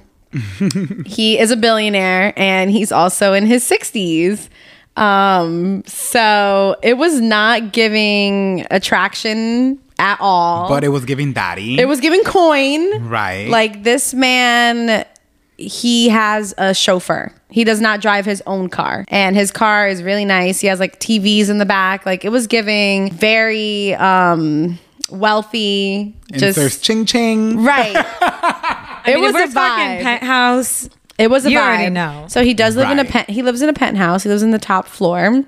[1.06, 4.50] he is a billionaire, and he's also in his 60s.
[4.96, 10.68] Um, so it was not giving attraction at all.
[10.70, 11.80] but it was giving daddy.
[11.80, 13.08] It was giving coin.
[13.08, 13.48] Right.
[13.50, 15.06] Like this man,
[15.58, 17.32] he has a chauffeur.
[17.50, 19.06] He does not drive his own car.
[19.08, 20.60] And his car is really nice.
[20.60, 22.06] He has like TVs in the back.
[22.06, 24.80] Like it was giving very um
[25.10, 26.16] wealthy.
[26.34, 27.64] Inserts Just ching ching.
[27.64, 28.06] right.
[29.06, 30.90] It mean, if was we're a talking penthouse.
[31.18, 31.62] It was a You vibe.
[31.64, 32.26] already know.
[32.28, 33.12] So he does live in a Right.
[33.12, 33.30] pent.
[33.30, 34.24] He lives in a penthouse.
[34.24, 35.44] He lives in the top floor.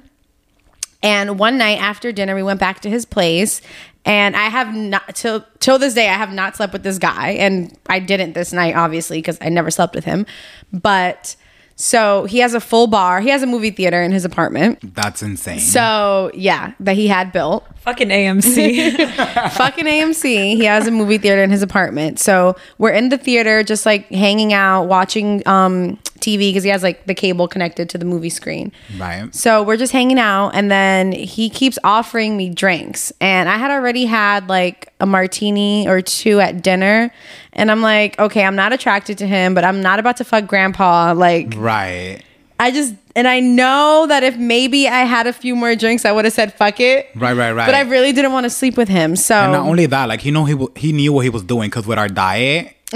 [1.04, 3.62] And one night after dinner, we went back to his place.
[4.06, 7.30] And I have not till till this day, I have not slept with this guy,
[7.32, 10.28] and I didn't this night, obviously, because I never slept with him.
[10.72, 11.36] But
[11.76, 13.22] so he has a full bar.
[13.22, 14.96] He has a movie theater in his apartment.
[14.96, 15.60] That's insane.
[15.60, 19.52] So yeah, that he had built Fucking AMC.
[19.52, 20.56] fucking AMC.
[20.56, 22.18] He has a movie theater in his apartment.
[22.18, 26.82] So we're in the theater, just like hanging out, watching um, TV because he has
[26.82, 28.72] like the cable connected to the movie screen.
[28.98, 29.34] Right.
[29.36, 33.14] So we're just hanging out, and then he keeps offering me drinks.
[33.22, 37.12] And I had already had like a martini or two at dinner.
[37.56, 40.48] And I'm like, okay, I'm not attracted to him, but I'm not about to fuck
[40.48, 41.14] grandpa.
[41.14, 42.22] Like, Right.
[42.58, 46.14] I just, and I know that if maybe I had a few more drinks, I
[46.14, 47.10] would have said fuck it.
[47.16, 47.66] Right, right, right.
[47.66, 49.18] But I really didn't want to sleep with him.
[49.18, 51.44] So, And not only that, like he know he w- he knew what he was
[51.44, 52.74] doing because with our diet,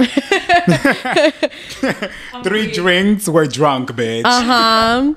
[2.44, 4.24] three drinks, we're drunk, bitch.
[4.26, 5.14] Uh-huh.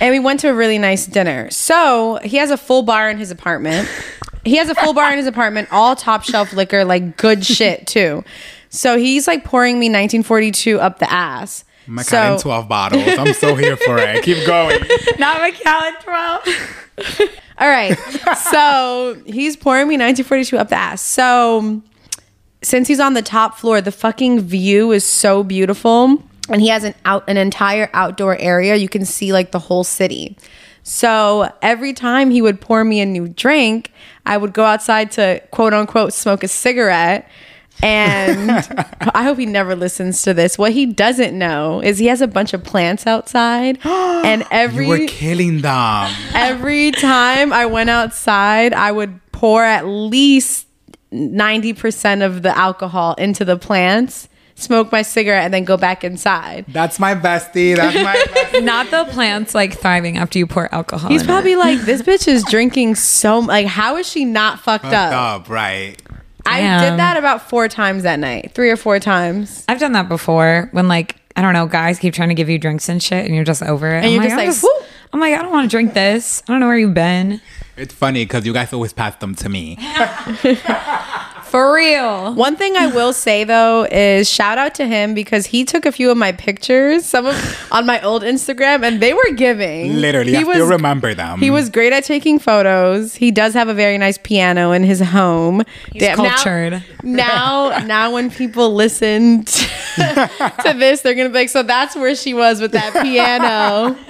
[0.00, 1.50] and we went to a really nice dinner.
[1.50, 3.88] So he has a full bar in his apartment.
[4.44, 7.86] He has a full bar in his apartment, all top shelf liquor, like good shit
[7.86, 8.24] too.
[8.72, 11.64] So he's like pouring me 1942 up the ass.
[11.86, 13.04] Macallan so, 12 bottles.
[13.18, 14.24] I'm so here for it.
[14.24, 14.80] Keep going.
[15.18, 17.28] Not Macallan 12.
[17.58, 17.98] all right.
[18.50, 21.02] So he's pouring me 1942 up the ass.
[21.02, 21.82] So
[22.62, 26.22] since he's on the top floor, the fucking view is so beautiful.
[26.48, 28.76] And he has an out an entire outdoor area.
[28.76, 30.38] You can see like the whole city.
[30.82, 33.92] So every time he would pour me a new drink,
[34.24, 37.28] I would go outside to quote unquote smoke a cigarette.
[37.82, 38.50] And
[39.14, 40.56] I hope he never listens to this.
[40.56, 43.78] What he doesn't know is he has a bunch of plants outside.
[44.24, 46.12] And every You were killing them.
[46.34, 50.68] every time I went outside, I would pour at least
[51.12, 56.64] 90% of the alcohol into the plants, smoke my cigarette, and then go back inside.
[56.68, 57.76] That's my bestie.
[57.76, 58.62] That's my bestie.
[58.64, 61.10] Not the plants like thriving after you pour alcohol.
[61.10, 61.58] He's in probably it.
[61.58, 65.12] like, this bitch is drinking so like how is she not fucked Fucked up?
[65.42, 65.96] up, right.
[66.46, 68.52] I did that about four times that night.
[68.54, 69.64] Three or four times.
[69.68, 72.58] I've done that before when like I don't know, guys keep trying to give you
[72.58, 74.04] drinks and shit, and you're just over it.
[74.04, 76.42] And I'm you're just I'm like, "Woo." I'm like, I don't want to drink this.
[76.48, 77.40] I don't know where you've been.
[77.76, 79.76] It's funny because you guys always pass them to me.
[81.52, 82.32] For real.
[82.34, 85.92] One thing I will say though is shout out to him because he took a
[85.92, 89.96] few of my pictures, some of on my old Instagram, and they were giving.
[90.00, 91.40] Literally, he I still remember them.
[91.40, 93.14] He was great at taking photos.
[93.14, 95.62] He does have a very nice piano in his home.
[95.92, 96.84] He's Damn, now- cultured.
[97.02, 100.30] Now, now, when people listen to,
[100.64, 103.94] to this, they're gonna be like, "So that's where she was with that piano."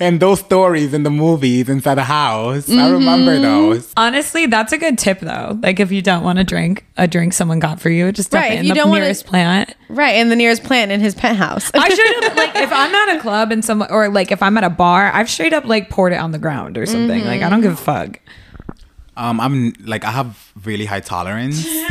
[0.00, 2.68] And those stories in the movies inside the house.
[2.68, 2.92] I Mm-hmm.
[2.94, 3.92] remember those.
[3.96, 5.58] Honestly, that's a good tip though.
[5.62, 8.42] Like if you don't want to drink a drink someone got for you, just dump
[8.42, 9.74] Right, if in you the don't wanna- nearest plant.
[9.88, 11.70] right, and the nearest plant in his penthouse.
[11.74, 14.56] I should up like if I'm at a club and some or like if I'm
[14.58, 17.24] at a bar, I've straight up like poured it on the ground or something.
[17.24, 18.20] Like I don't give a fuck.
[19.16, 21.64] Um, I'm like I have really high tolerance,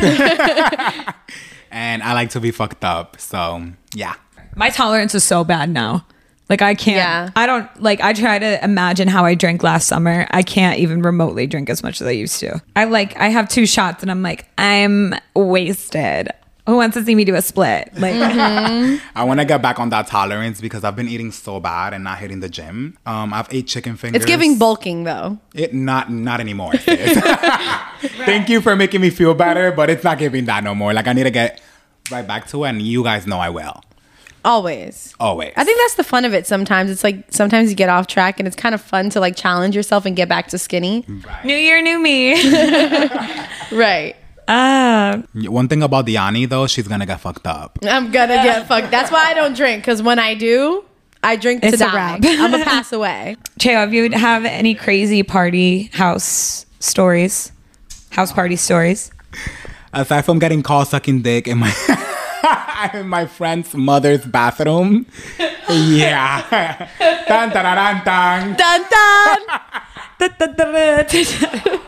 [1.70, 3.18] and I like to be fucked up.
[3.20, 3.64] So
[3.94, 4.14] yeah,
[4.56, 6.06] My tolerance is so bad now.
[6.48, 6.96] Like I can't.
[6.96, 7.30] Yeah.
[7.36, 8.00] I don't like.
[8.00, 10.26] I try to imagine how I drank last summer.
[10.30, 12.60] I can't even remotely drink as much as I used to.
[12.76, 13.16] I like.
[13.16, 16.28] I have two shots and I'm like, I'm wasted.
[16.66, 17.90] Who wants to see me do a split?
[17.94, 18.14] Like,
[19.14, 22.04] I want to get back on that tolerance because I've been eating so bad and
[22.04, 22.96] not hitting the gym.
[23.04, 24.22] Um, I've ate chicken fingers.
[24.22, 25.38] it's giving bulking though.
[25.54, 26.74] It not not anymore.
[26.76, 27.18] sis.
[28.24, 30.92] Thank you for making me feel better, but it's not giving that no more.
[30.94, 31.60] Like I need to get
[32.10, 33.82] right back to it, and you guys know I will
[34.44, 35.14] Always.
[35.18, 35.52] always.
[35.56, 36.90] I think that's the fun of it sometimes.
[36.90, 39.74] It's like sometimes you get off track and it's kind of fun to like challenge
[39.74, 41.04] yourself and get back to skinny.
[41.44, 42.34] new year, new me.
[43.72, 44.14] Right.
[44.46, 47.78] Ah, One thing about Diany though, she's gonna get fucked up.
[47.82, 48.90] I'm gonna get fucked.
[48.90, 50.84] That's why I don't drink because when I do,
[51.22, 51.94] I drink to It's a die.
[51.94, 52.20] wrap.
[52.24, 53.36] I'm gonna pass away.
[53.58, 57.50] Cheo, have you have any crazy party house stories?
[58.10, 59.10] House party stories?
[59.94, 61.70] Aside from getting called sucking dick in my
[62.94, 65.06] in my friend's mother's bathroom,
[65.68, 66.88] yeah.
[67.28, 68.56] dun, dun, dun, dun, dun.
[68.56, 71.80] Dun dun.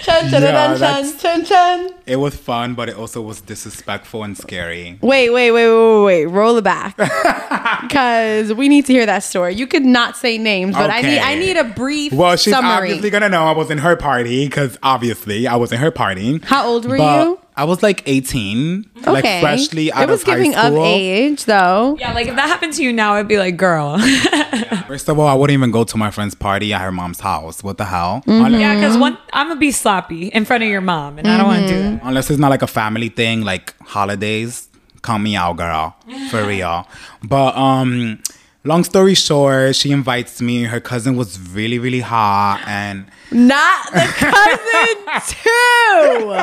[0.00, 1.90] Chun, chun, Yeah, dun, chun, that's- chun, chun.
[2.06, 4.98] It was fun, but it also was disrespectful and scary.
[5.00, 6.26] Wait, wait, wait, wait, wait, wait.
[6.26, 6.94] Roll it back.
[7.84, 9.54] Because we need to hear that story.
[9.54, 12.88] You could not say names, but I need I need a brief Well, she's summary.
[12.90, 16.40] obviously gonna know I was in her party because obviously I was in her party.
[16.44, 17.40] How old were But you?
[17.56, 20.64] I was like 18, like freshly out it was of high giving school.
[20.80, 21.96] of age though.
[22.00, 23.96] Yeah, like if that happened to you now, I'd be like, girl.
[24.88, 27.62] First of all, I wouldn't even go to my friend's party at her mom's house.
[27.62, 28.22] What the hell?
[28.26, 28.54] Mm-hmm.
[28.58, 31.46] Yeah, because one, I'm gonna be sloppy in front of your mom, and I don't
[31.46, 32.00] want to do that.
[32.02, 34.68] unless it's not like a family thing, like holidays.
[35.02, 35.94] Count me out, girl,
[36.30, 36.88] for real.
[37.22, 38.20] But um,
[38.64, 40.62] long story short, she invites me.
[40.64, 44.96] Her cousin was really, really hot, and Not the cousin
[45.28, 46.34] too.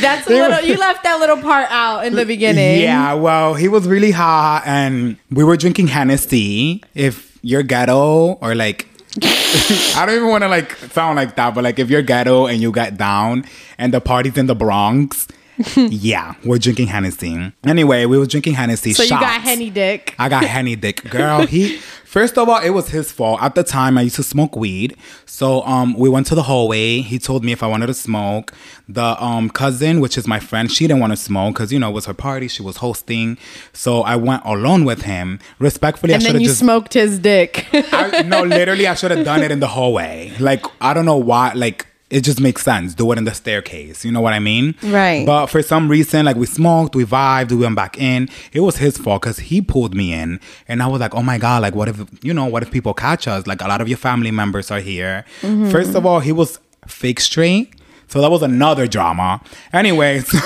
[0.00, 0.60] That's a little.
[0.60, 2.82] You left that little part out in the beginning.
[2.82, 6.82] Yeah, well, he was really hot, and we were drinking Hennessy.
[6.94, 8.86] If you're ghetto or like,
[9.22, 12.60] I don't even want to like sound like that, but like if you're ghetto and
[12.60, 13.44] you get down
[13.78, 15.26] and the party's in the Bronx
[15.76, 17.52] yeah, we're drinking Hennessy.
[17.64, 18.92] Anyway, we were drinking Hennessy.
[18.92, 20.14] So you got henny dick.
[20.18, 21.46] I got henny dick, girl.
[21.46, 23.42] He first of all, it was his fault.
[23.42, 24.96] At the time, I used to smoke weed,
[25.26, 27.00] so um, we went to the hallway.
[27.00, 28.52] He told me if I wanted to smoke.
[28.88, 31.90] The um cousin, which is my friend, she didn't want to smoke because you know
[31.90, 32.48] it was her party.
[32.48, 33.36] She was hosting,
[33.72, 35.40] so I went alone with him.
[35.58, 37.66] Respectfully, I And should then you just smoked his dick.
[37.72, 40.32] I, no, literally, I should have done it in the hallway.
[40.38, 41.52] Like, I don't know why.
[41.54, 42.94] Like, it just makes sense.
[42.94, 44.04] Do it in the staircase.
[44.04, 44.74] You know what I mean?
[44.82, 45.26] Right.
[45.26, 48.28] But for some reason, like, we smoked, we vibed, we went back in.
[48.52, 50.40] It was his fault because he pulled me in.
[50.68, 52.94] And I was like, oh my God, like, what if, you know, what if people
[52.94, 53.46] catch us?
[53.46, 55.24] Like, a lot of your family members are here.
[55.42, 55.70] Mm-hmm.
[55.70, 57.74] First of all, he was fake straight.
[58.06, 59.42] So that was another drama.
[59.72, 60.34] Anyways.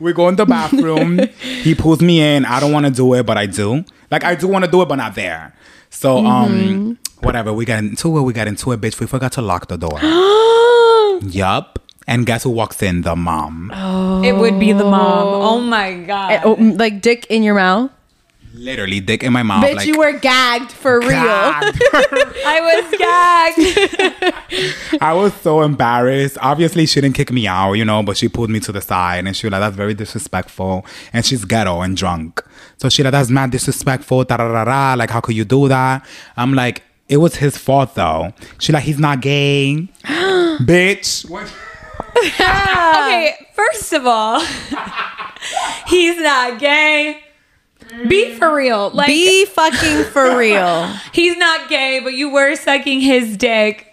[0.00, 1.18] We go in the bathroom.
[1.40, 2.44] he pulls me in.
[2.44, 3.84] I don't want to do it, but I do.
[4.10, 5.54] Like I do want to do it, but not there.
[5.90, 7.52] So um, whatever.
[7.52, 8.22] We got into it.
[8.22, 9.00] We got into it, bitch.
[9.00, 9.98] We forgot to lock the door.
[11.30, 11.78] yup.
[12.06, 13.02] And guess who walks in?
[13.02, 13.70] The mom.
[14.24, 15.28] It would be the mom.
[15.28, 16.40] Oh my god.
[16.42, 17.90] Oh, mm, like dick in your mouth.
[18.54, 19.62] Literally, dick in my mouth.
[19.62, 21.10] Bitch, like, you were gagged for real.
[21.12, 24.96] I was gagged.
[25.02, 26.38] I was so embarrassed.
[26.40, 29.26] Obviously, she didn't kick me out, you know, but she pulled me to the side
[29.26, 30.86] and she was like, that's very disrespectful.
[31.12, 32.42] And she's ghetto and drunk.
[32.78, 34.24] So she like, that's mad disrespectful.
[34.24, 34.94] Da da da da.
[34.94, 36.04] Like, how could you do that?
[36.36, 38.32] I'm like, it was his fault though.
[38.58, 39.88] She like, he's not gay.
[40.04, 41.28] Bitch.
[41.28, 41.52] What?
[42.18, 44.40] okay, first of all,
[45.86, 47.22] he's not gay.
[48.08, 48.38] Be mm.
[48.38, 48.90] for real.
[48.90, 50.86] Like Be fucking for real.
[51.12, 53.86] he's not gay, but you were sucking his dick.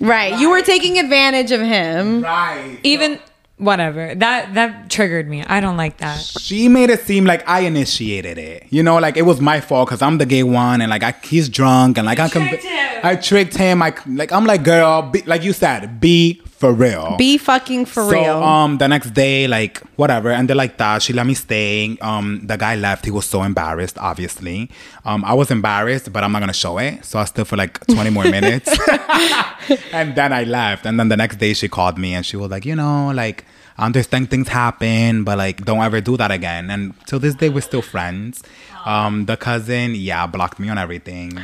[0.00, 0.38] Right.
[0.38, 2.22] You were taking advantage of him.
[2.22, 2.78] Right.
[2.82, 3.18] Even
[3.58, 4.14] whatever.
[4.14, 5.44] That that triggered me.
[5.44, 6.18] I don't like that.
[6.20, 8.66] She made it seem like I initiated it.
[8.70, 11.14] You know, like it was my fault because I'm the gay one, and like I,
[11.22, 13.00] he's drunk, and like I can, tricked him.
[13.02, 13.82] I tricked him.
[13.82, 17.16] I like I'm like, girl, be, like you said, be for real.
[17.16, 18.42] Be fucking for so, real.
[18.42, 21.02] um, the next day, like whatever, and they're like that.
[21.02, 21.96] She let me stay.
[22.00, 23.04] Um, the guy left.
[23.04, 23.96] He was so embarrassed.
[23.98, 24.70] Obviously,
[25.04, 27.04] um, I was embarrassed, but I'm not gonna show it.
[27.04, 28.68] So I stood for like 20 more minutes,
[29.92, 30.84] and then I left.
[30.84, 33.44] And then the next day, she called me and she was like, you know, like
[33.44, 33.47] I
[33.78, 36.70] understand things happen, but like don't ever do that again.
[36.70, 38.42] And till this day, we're still friends.
[38.84, 41.38] Um, the cousin, yeah, blocked me on everything.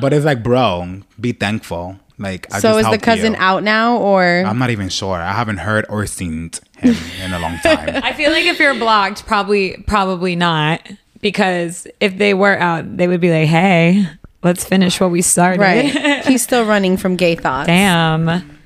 [0.00, 1.98] But it's like, bro, be thankful.
[2.18, 3.38] Like, I so just is the cousin you.
[3.38, 5.16] out now or I'm not even sure.
[5.16, 7.90] I haven't heard or seen him in a long time.
[8.02, 10.80] I feel like if you're blocked, probably probably not.
[11.20, 14.08] Because if they were out, they would be like, Hey,
[14.42, 15.60] let's finish what we started.
[15.60, 16.24] right?
[16.26, 17.66] He's still running from gay thoughts.
[17.66, 18.58] Damn.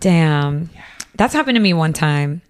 [0.00, 0.70] Damn.
[1.18, 2.42] That's happened to me one time.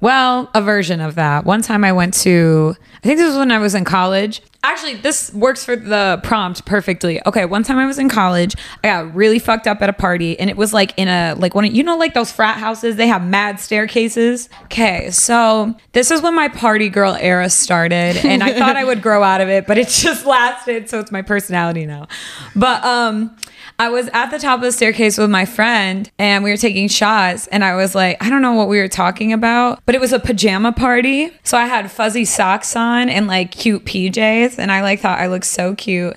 [0.00, 1.44] Well, a version of that.
[1.44, 4.42] One time I went to, I think this was when I was in college.
[4.62, 7.18] Actually, this works for the prompt perfectly.
[7.26, 8.54] Okay, one time I was in college.
[8.84, 11.54] I got really fucked up at a party, and it was like in a, like
[11.54, 14.50] one of, you know, like those frat houses, they have mad staircases.
[14.64, 19.00] Okay, so this is when my party girl era started, and I thought I would
[19.00, 20.90] grow out of it, but it just lasted.
[20.90, 22.06] So it's my personality now.
[22.54, 23.34] But, um,
[23.80, 26.86] I was at the top of the staircase with my friend and we were taking
[26.86, 30.02] shots and I was like, I don't know what we were talking about, but it
[30.02, 31.32] was a pajama party.
[31.44, 35.26] So I had fuzzy socks on and like cute PJs and I like thought I
[35.26, 36.16] looked so cute.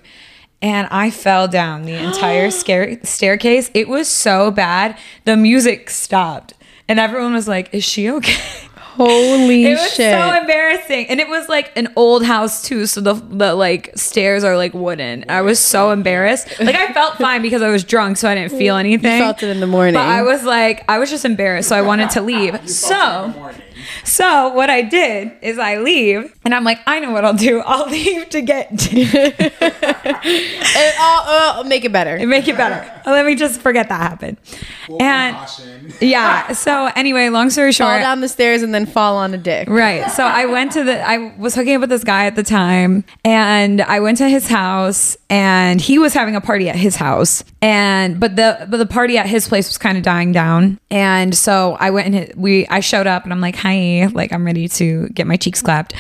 [0.62, 3.70] And I fell down the entire scare- staircase.
[3.74, 4.98] It was so bad.
[5.26, 6.54] The music stopped
[6.88, 8.38] and everyone was like, Is she okay?
[8.96, 9.72] Holy shit.
[9.72, 10.14] It was shit!
[10.14, 12.86] so embarrassing, and it was like an old house too.
[12.86, 15.26] So the the like stairs are like wooden.
[15.30, 16.60] I was so embarrassed.
[16.60, 19.12] Like I felt fine because I was drunk, so I didn't feel anything.
[19.20, 19.96] I felt it in the morning.
[19.96, 22.70] but I was like, I was just embarrassed, so I wanted to leave.
[22.70, 23.34] So.
[24.04, 27.60] So what I did is I leave and I'm like, I know what I'll do.
[27.66, 32.26] I'll leave to get And I'll, uh, make it better.
[32.28, 33.02] make it better.
[33.06, 34.38] Let me just forget that happened.
[35.00, 35.38] And
[36.02, 36.52] yeah.
[36.54, 39.70] So anyway, long story short, Fall down the stairs and then fall on a dick.
[39.70, 40.10] Right.
[40.12, 43.04] So I went to the I was hooking up with this guy at the time
[43.24, 47.44] and I went to his house and he was having a party at his house.
[47.64, 50.82] And but the but the party at his place was kind of dying down.
[50.92, 54.46] And so I went and we I showed up and I'm like, "Hi, like I'm
[54.46, 55.94] ready to get my cheeks clapped."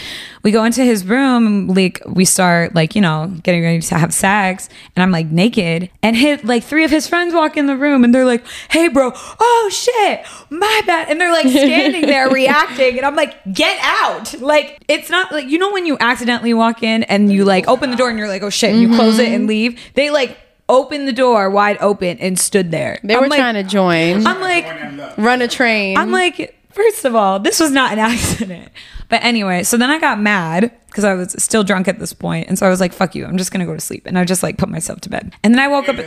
[0.44, 4.14] We go into his room, like we start like, you know, getting ready to have
[4.14, 7.78] sex, and I'm like naked and hit like three of his friends walk in the
[7.78, 9.14] room and they're like, "Hey, bro.
[9.16, 10.26] Oh shit.
[10.50, 15.10] My bad." And they're like standing there reacting and I'm like, "Get out." Like it's
[15.10, 18.10] not like you know when you accidentally walk in and you like open the door
[18.10, 18.98] and you're like, "Oh shit," and you mm-hmm.
[18.98, 19.80] close it and leave.
[19.94, 20.38] They like
[20.70, 23.00] opened the door wide open and stood there.
[23.04, 25.98] They I'm were like, trying to join, I'm like run a train.
[25.98, 28.72] I'm like, first of all, this was not an accident.
[29.10, 32.48] But anyway, so then I got mad because I was still drunk at this point,
[32.48, 33.26] and so I was like, "Fuck you!
[33.26, 35.34] I'm just gonna go to sleep," and I just like put myself to bed.
[35.44, 35.98] And then I woke up.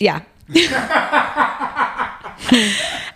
[0.00, 0.22] Yeah.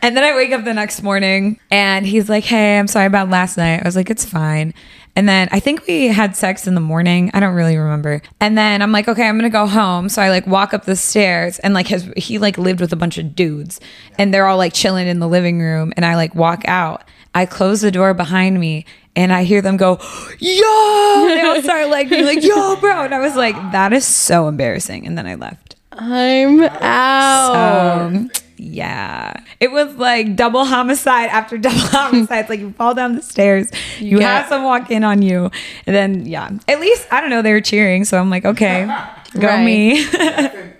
[0.02, 3.28] and then I wake up the next morning and he's like, Hey, I'm sorry about
[3.30, 3.80] last night.
[3.82, 4.72] I was like, It's fine.
[5.16, 7.30] And then I think we had sex in the morning.
[7.34, 8.20] I don't really remember.
[8.40, 10.08] And then I'm like, okay, I'm gonna go home.
[10.08, 12.96] So I like walk up the stairs and like his he like lived with a
[12.96, 13.80] bunch of dudes
[14.18, 15.92] and they're all like chilling in the living room.
[15.96, 17.04] And I like walk out.
[17.34, 18.86] I close the door behind me
[19.16, 19.98] and I hear them go,
[20.38, 23.04] yo, and they all start like being like, yo, bro.
[23.04, 25.06] And I was like, that is so embarrassing.
[25.06, 25.76] And then I left.
[25.92, 27.54] I'm out.
[27.54, 28.30] Um,
[28.64, 29.32] yeah.
[29.60, 32.40] It was like double homicide after double homicide.
[32.40, 34.38] It's like you fall down the stairs, you Yeah.
[34.40, 35.50] have someone walk in on you,
[35.86, 36.50] and then yeah.
[36.68, 38.86] At least I don't know, they were cheering, so I'm like, okay,
[39.38, 39.64] go Right.
[39.64, 40.04] me.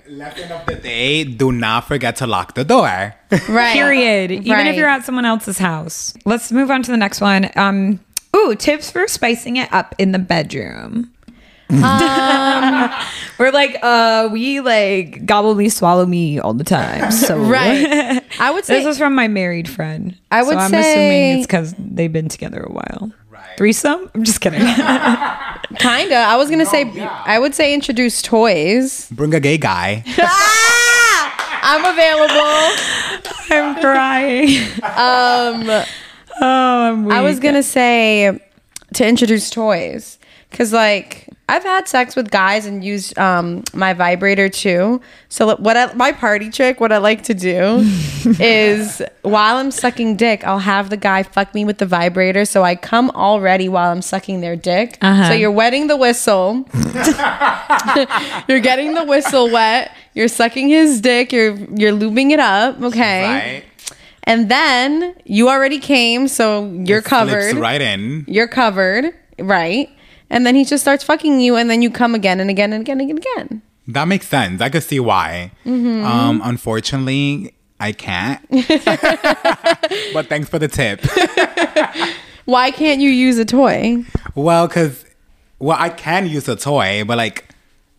[0.08, 3.14] Lesson of the day: Do not forget to lock the door.
[3.48, 3.72] right.
[3.72, 4.30] Period.
[4.30, 6.14] Even if you're at someone else's house.
[6.24, 7.50] Let's move on to the next one.
[7.56, 8.00] Um
[8.36, 11.12] Ooh, tips for spicing it up in the bedroom.
[11.82, 12.90] Um,
[13.38, 17.10] We're like, uh, we like gobble me, swallow me all the time.
[17.10, 18.22] So Right.
[18.38, 20.16] I would say This was from my married friend.
[20.30, 23.12] I would so I'm say- assuming it's because they've been together a while.
[23.30, 23.56] Right.
[23.58, 24.10] Threesome?
[24.14, 24.60] I'm just kidding.
[24.60, 26.14] kinda.
[26.16, 27.22] I was gonna say yeah.
[27.26, 29.08] I would say introduce toys.
[29.10, 30.04] Bring a gay guy.
[31.66, 32.76] I'm available.
[33.50, 34.60] I'm crying.
[34.82, 35.84] Um,
[36.40, 36.46] Oh,
[36.90, 37.14] I'm weak.
[37.14, 38.40] I was gonna say
[38.94, 40.18] to introduce toys
[40.54, 45.00] because like I've had sex with guys and used um, my vibrator too.
[45.28, 47.80] So what I, my party trick, what I like to do
[48.38, 52.62] is while I'm sucking dick, I'll have the guy fuck me with the vibrator, so
[52.62, 54.96] I come already while I'm sucking their dick.
[55.02, 55.28] Uh-huh.
[55.28, 56.66] So you're wetting the whistle.
[58.48, 59.90] you're getting the whistle wet.
[60.14, 61.32] You're sucking his dick.
[61.32, 62.80] You're you're lubing it up.
[62.80, 63.24] Okay.
[63.24, 63.64] Right.
[64.22, 67.56] And then you already came, so you're Slips covered.
[67.56, 68.24] right in.
[68.28, 69.90] You're covered, right?
[70.34, 72.80] And then he just starts fucking you, and then you come again and again and
[72.80, 73.62] again and again.
[73.86, 74.60] That makes sense.
[74.60, 75.52] I could see why.
[75.64, 76.04] Mm-hmm.
[76.04, 78.44] Um, unfortunately, I can't.
[80.12, 81.02] but thanks for the tip.
[82.46, 84.04] Why can't you use a toy?
[84.34, 85.04] Well, because,
[85.60, 87.48] well, I can use a toy, but like,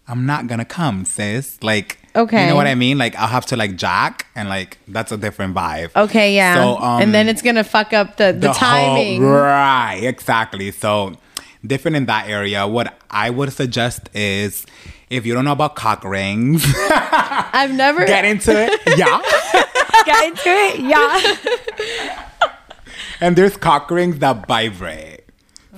[0.08, 1.64] I'm not gonna come, sis.
[1.64, 2.44] Like, Okay.
[2.44, 2.98] You know what I mean?
[2.98, 5.90] Like, I'll have to like jack, and like, that's a different vibe.
[5.96, 6.56] Okay, yeah.
[6.56, 9.22] So, um, and then it's gonna fuck up the, the, whole- timing.
[9.22, 10.72] right, exactly.
[10.72, 11.18] So
[11.68, 12.68] different in that area.
[12.68, 14.66] What I would suggest is
[15.10, 18.80] if you don't know about cock rings, I've never get into it.
[18.98, 19.22] Yeah.
[20.06, 20.80] Get into it?
[20.80, 22.30] Yeah.
[23.20, 25.22] and there's cock rings that vibrate.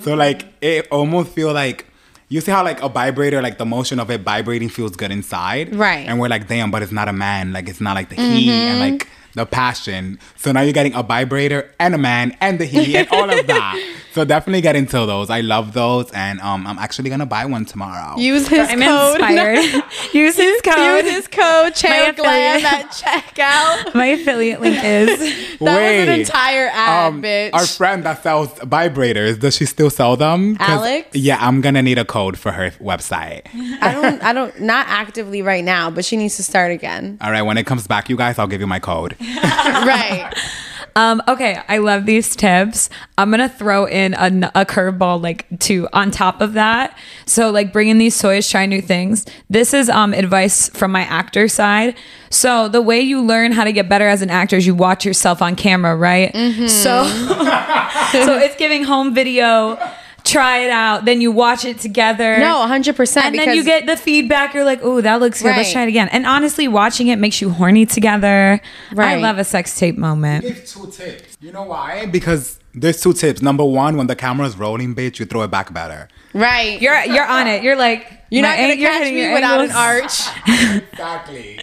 [0.02, 1.88] So like it almost feel like
[2.30, 5.76] you see how like a vibrator, like the motion of it vibrating feels good inside.
[5.76, 6.08] Right.
[6.08, 7.54] And we're like, damn, but it's not a man.
[7.54, 8.92] Like it's not like the heat and mm-hmm.
[8.92, 9.08] like
[9.38, 10.20] the passion.
[10.36, 13.48] So now you're getting a vibrator and a man and the heat and all of
[13.48, 13.94] that.
[14.18, 15.30] So definitely get into those.
[15.30, 16.10] I love those.
[16.12, 18.18] And um I'm actually gonna buy one tomorrow.
[18.18, 19.20] use his I'm code.
[19.20, 19.84] inspired.
[20.14, 21.06] Use his code.
[21.06, 21.74] use his code.
[21.74, 22.64] Cheo Glam affiliate.
[22.66, 23.94] at checkout.
[23.94, 25.20] My affiliate link is
[25.60, 27.54] That was an entire ad, um, bitch.
[27.54, 30.58] Our friend that sells vibrators, does she still sell them?
[30.60, 31.10] Alex?
[31.14, 33.42] Yeah, I'm gonna need a code for her website.
[33.84, 34.24] I don't.
[34.24, 34.60] I don't.
[34.62, 37.20] Not actively right now, but she needs to start again.
[37.22, 39.16] All right, when it comes back, you guys, I'll give you my code.
[39.36, 40.34] right.
[40.96, 42.90] Um, okay, I love these tips.
[43.20, 46.98] I'm gonna throw in a curveball like to on top of that.
[47.28, 49.24] So like bringing these toys, try new things.
[49.48, 51.96] This is um advice from my actor side.
[52.32, 55.06] So the way you learn how to get better as an actor is you watch
[55.06, 56.34] yourself on camera, right?
[56.68, 57.06] So
[58.12, 59.78] so it's giving home video.
[60.28, 62.38] Try it out, then you watch it together.
[62.40, 63.18] No, 100%.
[63.24, 64.54] and then you get the feedback.
[64.54, 65.56] You're like, "Oh, that looks good.
[65.56, 68.60] Let's try it again." And honestly, watching it makes you horny together.
[68.94, 69.18] Right.
[69.18, 70.44] I love a sex tape moment.
[70.44, 71.38] Give two tips.
[71.40, 72.06] You know why?
[72.08, 73.42] Because there's two tips.
[73.42, 76.08] Number one, when the camera's rolling, bitch, you throw it back better.
[76.34, 76.82] Right.
[76.82, 77.64] You're you're on it.
[77.64, 80.22] You're like You're not gonna ang- catch hitting me your without an arch.
[80.92, 81.60] Exactly.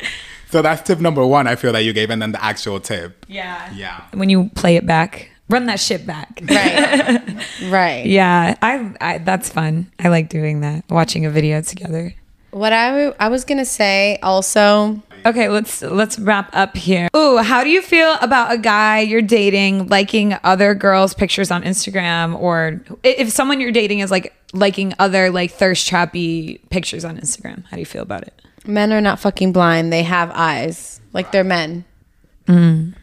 [0.51, 1.47] so that's tip number one.
[1.47, 3.27] I feel that you gave, and then the actual tip.
[3.29, 3.71] Yeah.
[3.75, 4.03] Yeah.
[4.13, 6.41] When you play it back, run that shit back.
[6.43, 7.21] Right.
[7.71, 8.07] right.
[8.07, 9.91] Yeah, I, I that's fun.
[9.99, 10.85] I like doing that.
[10.91, 12.15] Watching a video together.
[12.51, 15.03] What I, w- I was gonna say also.
[15.27, 17.09] Okay, let's let's wrap up here.
[17.17, 21.63] Ooh, how do you feel about a guy you're dating liking other girls' pictures on
[21.63, 27.19] Instagram, or if someone you're dating is like liking other like thirst trappy pictures on
[27.19, 27.65] Instagram?
[27.65, 28.41] How do you feel about it?
[28.67, 29.93] Men are not fucking blind.
[29.93, 31.01] They have eyes.
[31.13, 31.85] Like they're men.
[32.47, 32.95] Mm.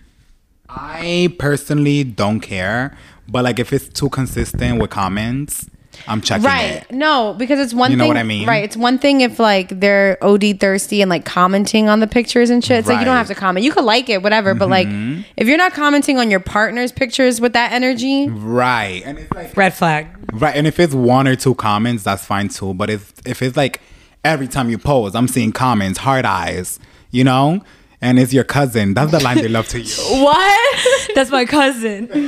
[0.75, 2.95] I personally don't care,
[3.27, 5.69] but like if it's too consistent with comments,
[6.07, 6.83] I'm checking Right.
[6.89, 6.91] it.
[6.91, 8.07] No, because it's one You know thing.
[8.09, 8.47] what I mean?
[8.47, 8.63] Right.
[8.63, 12.63] It's one thing if like they're OD thirsty and like commenting on the pictures and
[12.63, 12.79] shit.
[12.79, 13.65] It's like you don't have to comment.
[13.65, 14.53] You could like it, whatever.
[14.53, 15.21] But like mm-hmm.
[15.37, 19.03] if you're not commenting on your partner's pictures with that energy, Right.
[19.05, 20.07] And it's like Red flag.
[20.33, 22.73] Right, and if it's one or two comments, that's fine too.
[22.73, 23.81] But if if it's like
[24.23, 26.79] every time you post, I'm seeing comments, hard eyes,
[27.11, 27.61] you know,
[28.01, 28.93] and it's your cousin.
[28.93, 29.99] That's the line they love to use.
[30.11, 30.79] What?
[31.15, 32.07] That's my cousin.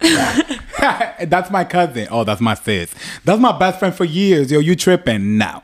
[0.00, 2.08] that's my cousin.
[2.10, 2.94] Oh, that's my sis.
[3.24, 4.50] That's my best friend for years.
[4.50, 5.38] Yo, you tripping?
[5.38, 5.62] No.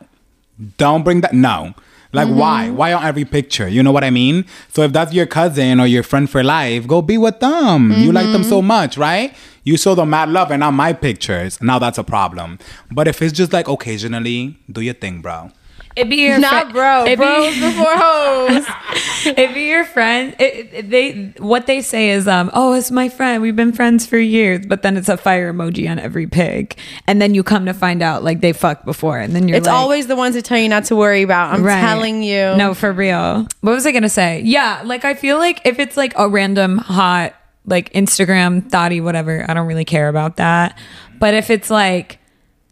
[0.77, 1.33] Don't bring that.
[1.33, 1.75] No.
[2.13, 2.39] Like, mm-hmm.
[2.39, 2.71] why?
[2.71, 3.69] Why on every picture?
[3.69, 4.45] You know what I mean?
[4.69, 7.93] So, if that's your cousin or your friend for life, go be with them.
[7.93, 8.67] You like them so mm-hmm.
[8.67, 9.35] much, right?
[9.63, 11.61] You show them mad love and not my pictures.
[11.63, 12.59] Now that's a problem.
[12.91, 15.53] But if it's just like occasionally, do your thing, bro.
[15.97, 17.05] It'd be your Not fri- bro.
[17.05, 18.65] it'd be- Bros before hoes.
[19.27, 23.09] If you're your friend, it, it- they what they say is, um, oh, it's my
[23.09, 23.43] friend.
[23.43, 27.21] We've been friends for years, but then it's a fire emoji on every pic, and
[27.21, 29.77] then you come to find out like they fucked before, and then you're It's like,
[29.77, 31.53] always the ones that tell you not to worry about.
[31.55, 31.81] I'm Right.
[31.81, 32.55] telling you.
[32.57, 33.47] No, for real.
[33.61, 34.43] What was I gonna say?
[34.45, 37.35] Yeah, like I feel like if it's like a random hot
[37.67, 40.79] like Instagram thotty, whatever, I don't really care about that.
[41.19, 42.19] But if it's like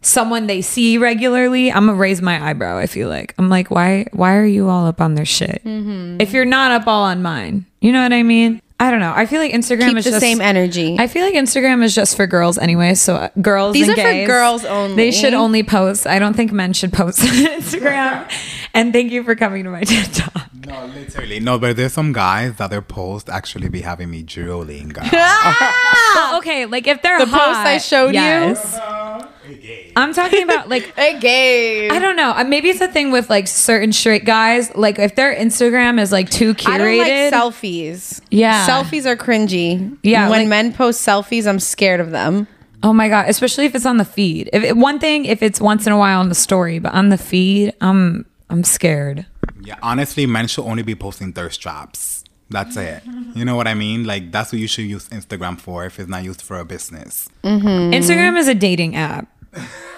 [0.01, 2.77] someone they see regularly, I'm gonna raise my eyebrow.
[2.77, 4.05] I feel like I'm like, why?
[4.13, 5.61] Why are you all up on their shit?
[5.65, 6.21] Mm-hmm.
[6.21, 8.61] If you're not up all on mine, you know what I mean?
[8.81, 9.11] I don't know.
[9.13, 10.95] I feel like Instagram Keep is the just same energy.
[10.97, 12.93] I feel like Instagram is just for girls anyway.
[12.93, 14.95] So uh, girls, These and are for girls only.
[14.95, 16.07] They should only post.
[16.07, 18.31] I don't think men should post on Instagram.
[18.73, 20.47] and thank you for coming to my TED talk.
[20.65, 21.41] No, literally.
[21.41, 25.09] No, but there's some guys that their posts actually be having me drooling, guys.
[26.21, 29.28] Oh, okay, like if they're The hot, post I showed you?
[29.51, 29.91] Yes.
[29.95, 31.89] I'm talking about like a gay.
[31.89, 32.31] I don't know.
[32.31, 34.73] uh, Maybe it's a thing with like certain straight guys.
[34.75, 36.69] Like if their Instagram is like too curated.
[36.69, 38.21] I don't like selfies.
[38.31, 38.65] Yeah.
[38.67, 39.97] Selfies are cringy.
[40.03, 42.47] Yeah, When like- men post selfies, I'm scared of them.
[42.83, 43.27] oh my god!
[43.27, 44.49] Especially if it's on the feed.
[44.53, 47.09] If it, one thing, if it's once in a while on the story, but on
[47.09, 49.25] the feed, I'm I'm scared.
[49.61, 52.23] Yeah, honestly, men should only be posting thirst traps.
[52.51, 53.03] That's it.
[53.35, 54.05] You know what I mean?
[54.05, 57.27] Like that's what you should use Instagram for if it's not used for a business.
[57.43, 59.27] Instagram is a dating app.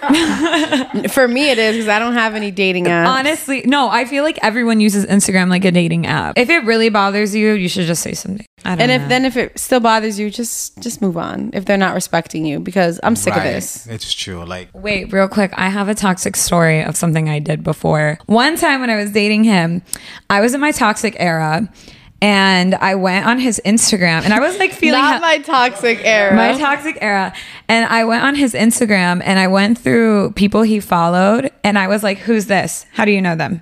[1.10, 3.06] For me, it is because I don't have any dating apps.
[3.06, 3.88] Honestly, no.
[3.88, 6.36] I feel like everyone uses Instagram like a dating app.
[6.36, 8.44] If it really bothers you, you should just say something.
[8.64, 11.50] I don't and if then if it still bothers you, just just move on.
[11.52, 13.86] If they're not respecting you, because I'm sick of this.
[13.86, 14.44] It's true.
[14.44, 15.52] Like Wait, real quick.
[15.54, 18.18] I have a toxic story of something I did before.
[18.26, 19.82] One time when I was dating him,
[20.30, 21.72] I was in my toxic era
[22.22, 25.98] and I went on his Instagram and I was like feeling Not ha- my toxic
[26.04, 26.34] era.
[26.36, 27.34] my toxic era.
[27.68, 31.88] And I went on his Instagram and I went through people he followed and I
[31.88, 32.86] was like, who's this?
[32.92, 33.60] How do you know them?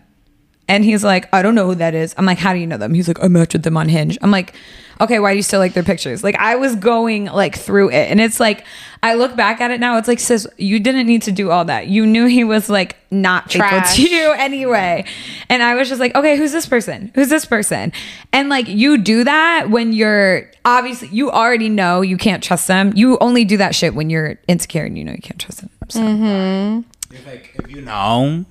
[0.71, 2.15] And he's like, I don't know who that is.
[2.17, 2.95] I'm like, how do you know them?
[2.95, 4.17] He's like, I matched with them on Hinge.
[4.23, 4.55] I'm like,
[5.01, 6.23] okay, why do you still like their pictures?
[6.23, 8.09] Like, I was going like through it.
[8.09, 8.65] And it's like,
[9.03, 11.65] I look back at it now, it's like, sis, you didn't need to do all
[11.65, 11.89] that.
[11.89, 13.97] You knew he was like not faithful Trash.
[13.97, 15.07] to you anyway.
[15.49, 17.11] And I was just like, okay, who's this person?
[17.17, 17.91] Who's this person?
[18.33, 22.93] And like, you do that when you're obviously, you already know you can't trust them.
[22.95, 25.71] You only do that shit when you're insecure and you know you can't trust them.
[25.89, 25.99] So.
[25.99, 27.13] Mm-hmm.
[27.13, 28.45] it's like if you know,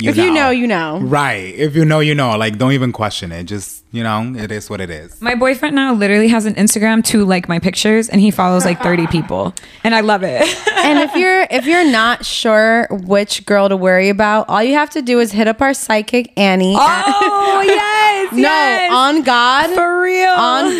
[0.00, 1.00] you if you know, you know.
[1.00, 1.54] Right.
[1.54, 2.36] If you know, you know.
[2.36, 3.44] Like don't even question it.
[3.44, 5.20] Just you know, it is what it is.
[5.20, 8.80] My boyfriend now literally has an Instagram to like my pictures and he follows like
[8.80, 9.54] 30 people.
[9.82, 10.42] And I love it.
[10.76, 14.90] and if you're if you're not sure which girl to worry about, all you have
[14.90, 16.74] to do is hit up our psychic Annie.
[16.78, 18.32] oh, yes.
[18.32, 18.92] no, yes.
[18.92, 20.30] on God, For real.
[20.30, 20.70] on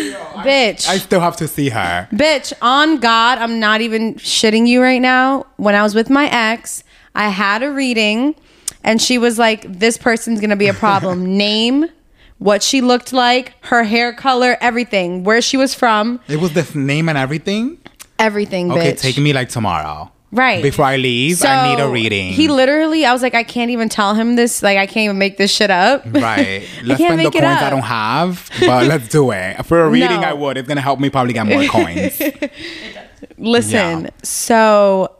[0.45, 0.87] bitch.
[0.87, 2.07] I still have to see her.
[2.13, 5.45] Bitch, on God, I'm not even shitting you right now.
[5.57, 6.83] When I was with my ex,
[7.15, 8.35] I had a reading
[8.83, 11.37] and she was like, This person's gonna be a problem.
[11.37, 11.85] Name,
[12.37, 16.73] what she looked like, her hair color, everything, where she was from, It was this
[16.75, 17.77] name and everything.
[18.17, 19.01] everything, Okay, bitch.
[19.01, 20.11] take me like tomorrow.
[20.31, 20.61] Right.
[20.61, 22.31] Before I leave, I need a reading.
[22.33, 24.61] He literally, I was like, I can't even tell him this.
[24.61, 26.03] Like, I can't even make this shit up.
[26.05, 26.67] Right.
[26.83, 29.65] Let's can't spend the it coins I don't have, but let's do it.
[29.65, 30.27] For a reading, No.
[30.27, 30.57] I would.
[30.57, 32.21] It's gonna help me probably get more coins.
[33.37, 34.09] Listen, Yeah.
[34.23, 35.15] so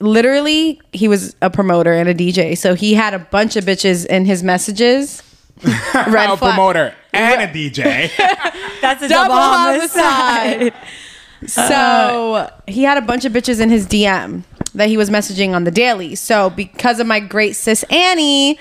[0.00, 2.56] literally, he was a promoter and a DJ.
[2.58, 5.22] So he had a bunch of bitches in his messages.
[5.94, 8.10] Red a promoter and a DJ.
[8.80, 10.72] That's a Double double, homicide.
[10.72, 10.74] homicide.
[11.46, 14.42] So he had a bunch of bitches in his DM
[14.74, 16.14] that he was messaging on the daily.
[16.14, 18.58] So because of my great sis Annie,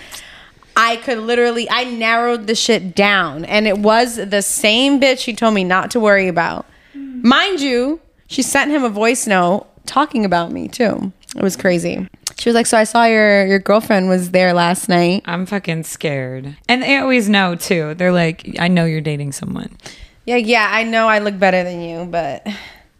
[0.77, 5.33] I could literally I narrowed the shit down, and it was the same bitch she
[5.33, 6.65] told me not to worry about.
[6.93, 11.11] Mind you, she sent him a voice note talking about me too.
[11.35, 12.07] It was crazy.
[12.37, 15.83] She was like, "So I saw your your girlfriend was there last night." I'm fucking
[15.83, 16.55] scared.
[16.67, 17.93] And they always know too.
[17.95, 19.77] They're like, I know you're dating someone.
[20.25, 22.47] Yeah, yeah, I know I look better than you, but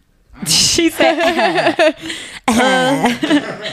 [0.47, 1.95] she said,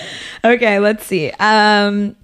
[0.44, 1.30] okay, let's see.
[1.38, 2.16] Um,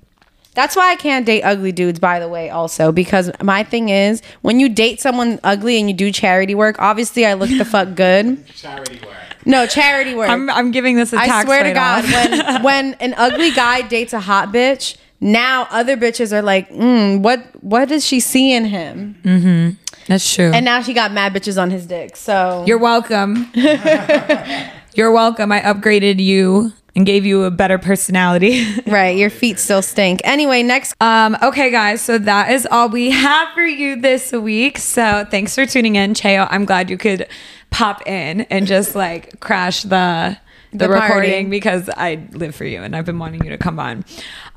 [0.55, 4.21] That's why I can't date ugly dudes, by the way, also, because my thing is
[4.43, 7.95] when you date someone ugly and you do charity work, obviously I look the fuck
[7.95, 8.47] good.
[8.55, 9.32] Charity work.
[9.45, 10.29] No, charity work.
[10.29, 11.73] I'm, I'm giving this a I tax I swear to.
[11.73, 16.71] God, when when an ugly guy dates a hot bitch, now other bitches are like,
[16.71, 19.17] mm, what what does she see in him?
[19.23, 19.83] Mm-hmm.
[20.09, 20.51] That's true.
[20.53, 22.17] And now she got mad bitches on his dick.
[22.17, 23.51] So You're welcome.
[24.95, 25.53] You're welcome.
[25.53, 28.67] I upgraded you and gave you a better personality.
[28.87, 30.21] right, your feet still stink.
[30.25, 32.03] Anyway, next um, okay, guys.
[32.03, 34.79] So that is all we have for you this week.
[34.79, 36.47] So thanks for tuning in, Cheo.
[36.51, 37.27] I'm glad you could
[37.73, 40.39] pop in and just like crash the
[40.73, 43.79] the, The recording because I live for you and I've been wanting you to come
[43.79, 44.05] on.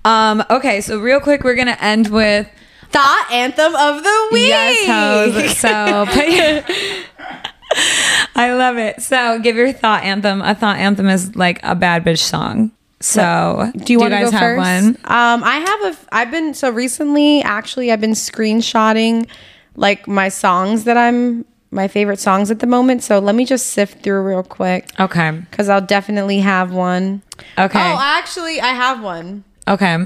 [0.05, 2.47] Um, okay, so real quick, we're gonna end with
[2.91, 4.47] thot anthem of the week.
[4.47, 5.57] Yes, hoes.
[5.57, 5.67] So
[8.37, 9.01] I love it.
[9.01, 10.41] So give your thot anthem.
[10.41, 12.71] A thot anthem is like a bad bitch song.
[13.01, 14.57] So Do you want to guys go have first?
[14.57, 14.85] one?
[15.03, 15.97] Um, I have a.
[16.15, 17.41] I've been so recently.
[17.41, 19.27] Actually, I've been screenshotting
[19.75, 21.43] like my songs that I'm
[21.75, 23.03] my favorite songs at the moment.
[23.03, 25.31] So let me just sift through real quick Okay.
[25.51, 27.21] because I'll definitely have one.
[27.59, 27.79] Okay.
[27.79, 29.43] Oh, actually, I have one.
[29.67, 29.97] okay.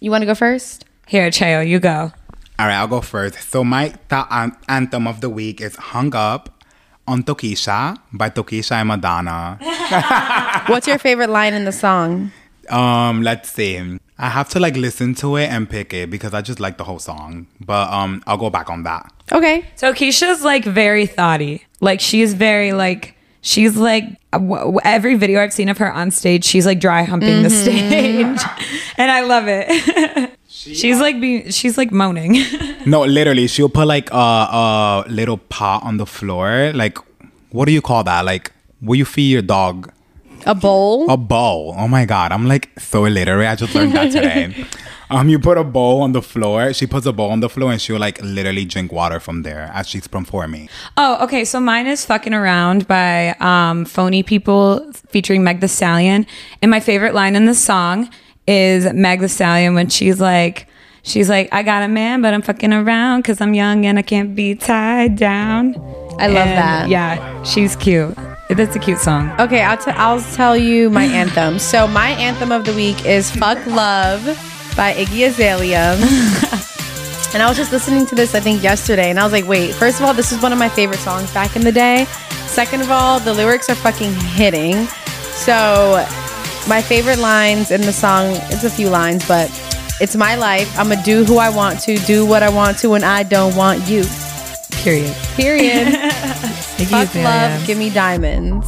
[0.00, 0.86] You want to go first?
[1.06, 2.10] Here, Cheo, you go.
[2.58, 3.38] All right, I'll go first.
[3.50, 6.62] So my thot an- anthem of the week is "Hung Up"
[7.06, 9.58] on Tokischa by Tokischa and Madonna.
[10.68, 12.32] What's your favorite line in the song?
[12.68, 13.98] Um, let's see.
[14.20, 16.84] I have to like listen to it and pick it because I just like the
[16.84, 17.46] whole song.
[17.60, 19.10] But um, I'll go back on that.
[19.32, 19.64] Okay.
[19.76, 21.64] So Keisha's like very thotty.
[21.80, 26.10] Like she's very like she's like w- w- every video I've seen of her on
[26.10, 27.88] stage, she's like dry humping the Mm-hmm.
[27.88, 28.40] stage,
[28.98, 30.30] and I love it.
[30.48, 32.36] she's like being she's like moaning.
[32.86, 36.72] No, literally, she'll put like a, a little pot on the floor.
[36.74, 36.96] Like,
[37.50, 38.24] what do you call that?
[38.24, 39.92] Like, will you feed your dog?
[40.46, 41.10] A bowl.
[41.10, 41.74] A bowl.
[41.78, 43.48] Oh my god, I'm like so illiterate.
[43.48, 44.64] I just learned that today.
[45.10, 46.72] um, you put a bowl on the floor.
[46.72, 49.70] She puts a bowl on the floor and she'll like literally drink water from there
[49.74, 50.68] as she's performing.
[50.96, 51.44] Oh, okay.
[51.44, 56.26] So mine is "Fucking Around" by um, Phony Ppl featuring Meg Thee Stallion,
[56.62, 58.08] and my favorite line in the song
[58.46, 60.66] is Meg Thee Stallion when she's like,
[61.02, 64.02] she's like, "I got a man, but I'm fucking around because I'm young and I
[64.02, 65.74] can't be tied down."
[66.18, 66.88] I love And, that.
[66.90, 68.14] Yeah, she's cute.
[68.56, 69.30] That's a cute song.
[69.38, 71.58] Okay, I'll, t- I'll tell you my anthem.
[71.58, 74.24] So my anthem of the week is "Fuck Love"
[74.76, 75.94] by Iggy Azalea.
[77.32, 79.74] and I was just listening to this, I think yesterday, and I was like, wait.
[79.74, 82.06] First of all, this is one of my favorite songs back in the day.
[82.46, 84.86] Second of all, the lyrics are fucking hitting.
[85.32, 86.04] So
[86.68, 89.48] my favorite lines in the song, it's a few lines, but
[90.00, 90.76] it's my life.
[90.78, 93.86] I'ma do who I want to, do what I want to, and I don't want
[93.88, 94.02] you.
[94.82, 95.14] Period.
[95.36, 95.88] Period.
[96.88, 97.24] Fuck Azalea.
[97.24, 98.66] love, give me diamonds.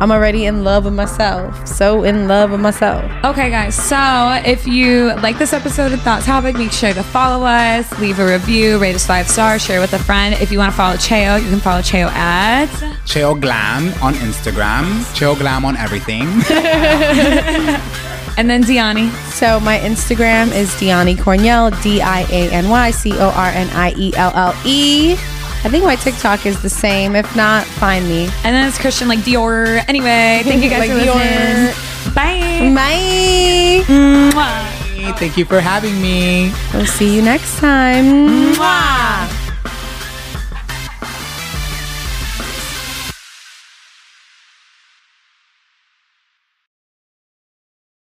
[0.00, 1.68] I'm already in love with myself.
[1.68, 3.04] So in love with myself.
[3.22, 3.74] Okay, guys.
[3.74, 8.18] So if you like this episode of Thot Topic, make sure to follow us, leave
[8.18, 10.34] a review, rate us five stars, share with a friend.
[10.40, 12.68] If you want to follow Cheo, you can follow Cheo at.
[13.04, 14.84] Cheo Glam on Instagram.
[15.14, 16.26] Cheo Glam on everything.
[18.36, 19.10] And then Diany.
[19.32, 23.68] So my Instagram is Diany Cornielle, D I A N Y C O R N
[23.74, 25.16] I E L L E.
[25.62, 27.14] I think my TikTok is the same.
[27.14, 28.24] If not, find me.
[28.44, 29.84] And then it's Christian like Dior.
[29.88, 32.14] Anyway, thank you guys Like for listening.
[32.14, 32.74] Bye.
[32.74, 33.84] Bye.
[33.86, 35.18] Mwah.
[35.18, 36.52] Thank you for having me.
[36.72, 38.54] We'll see you next time.
[38.54, 39.49] Mwah.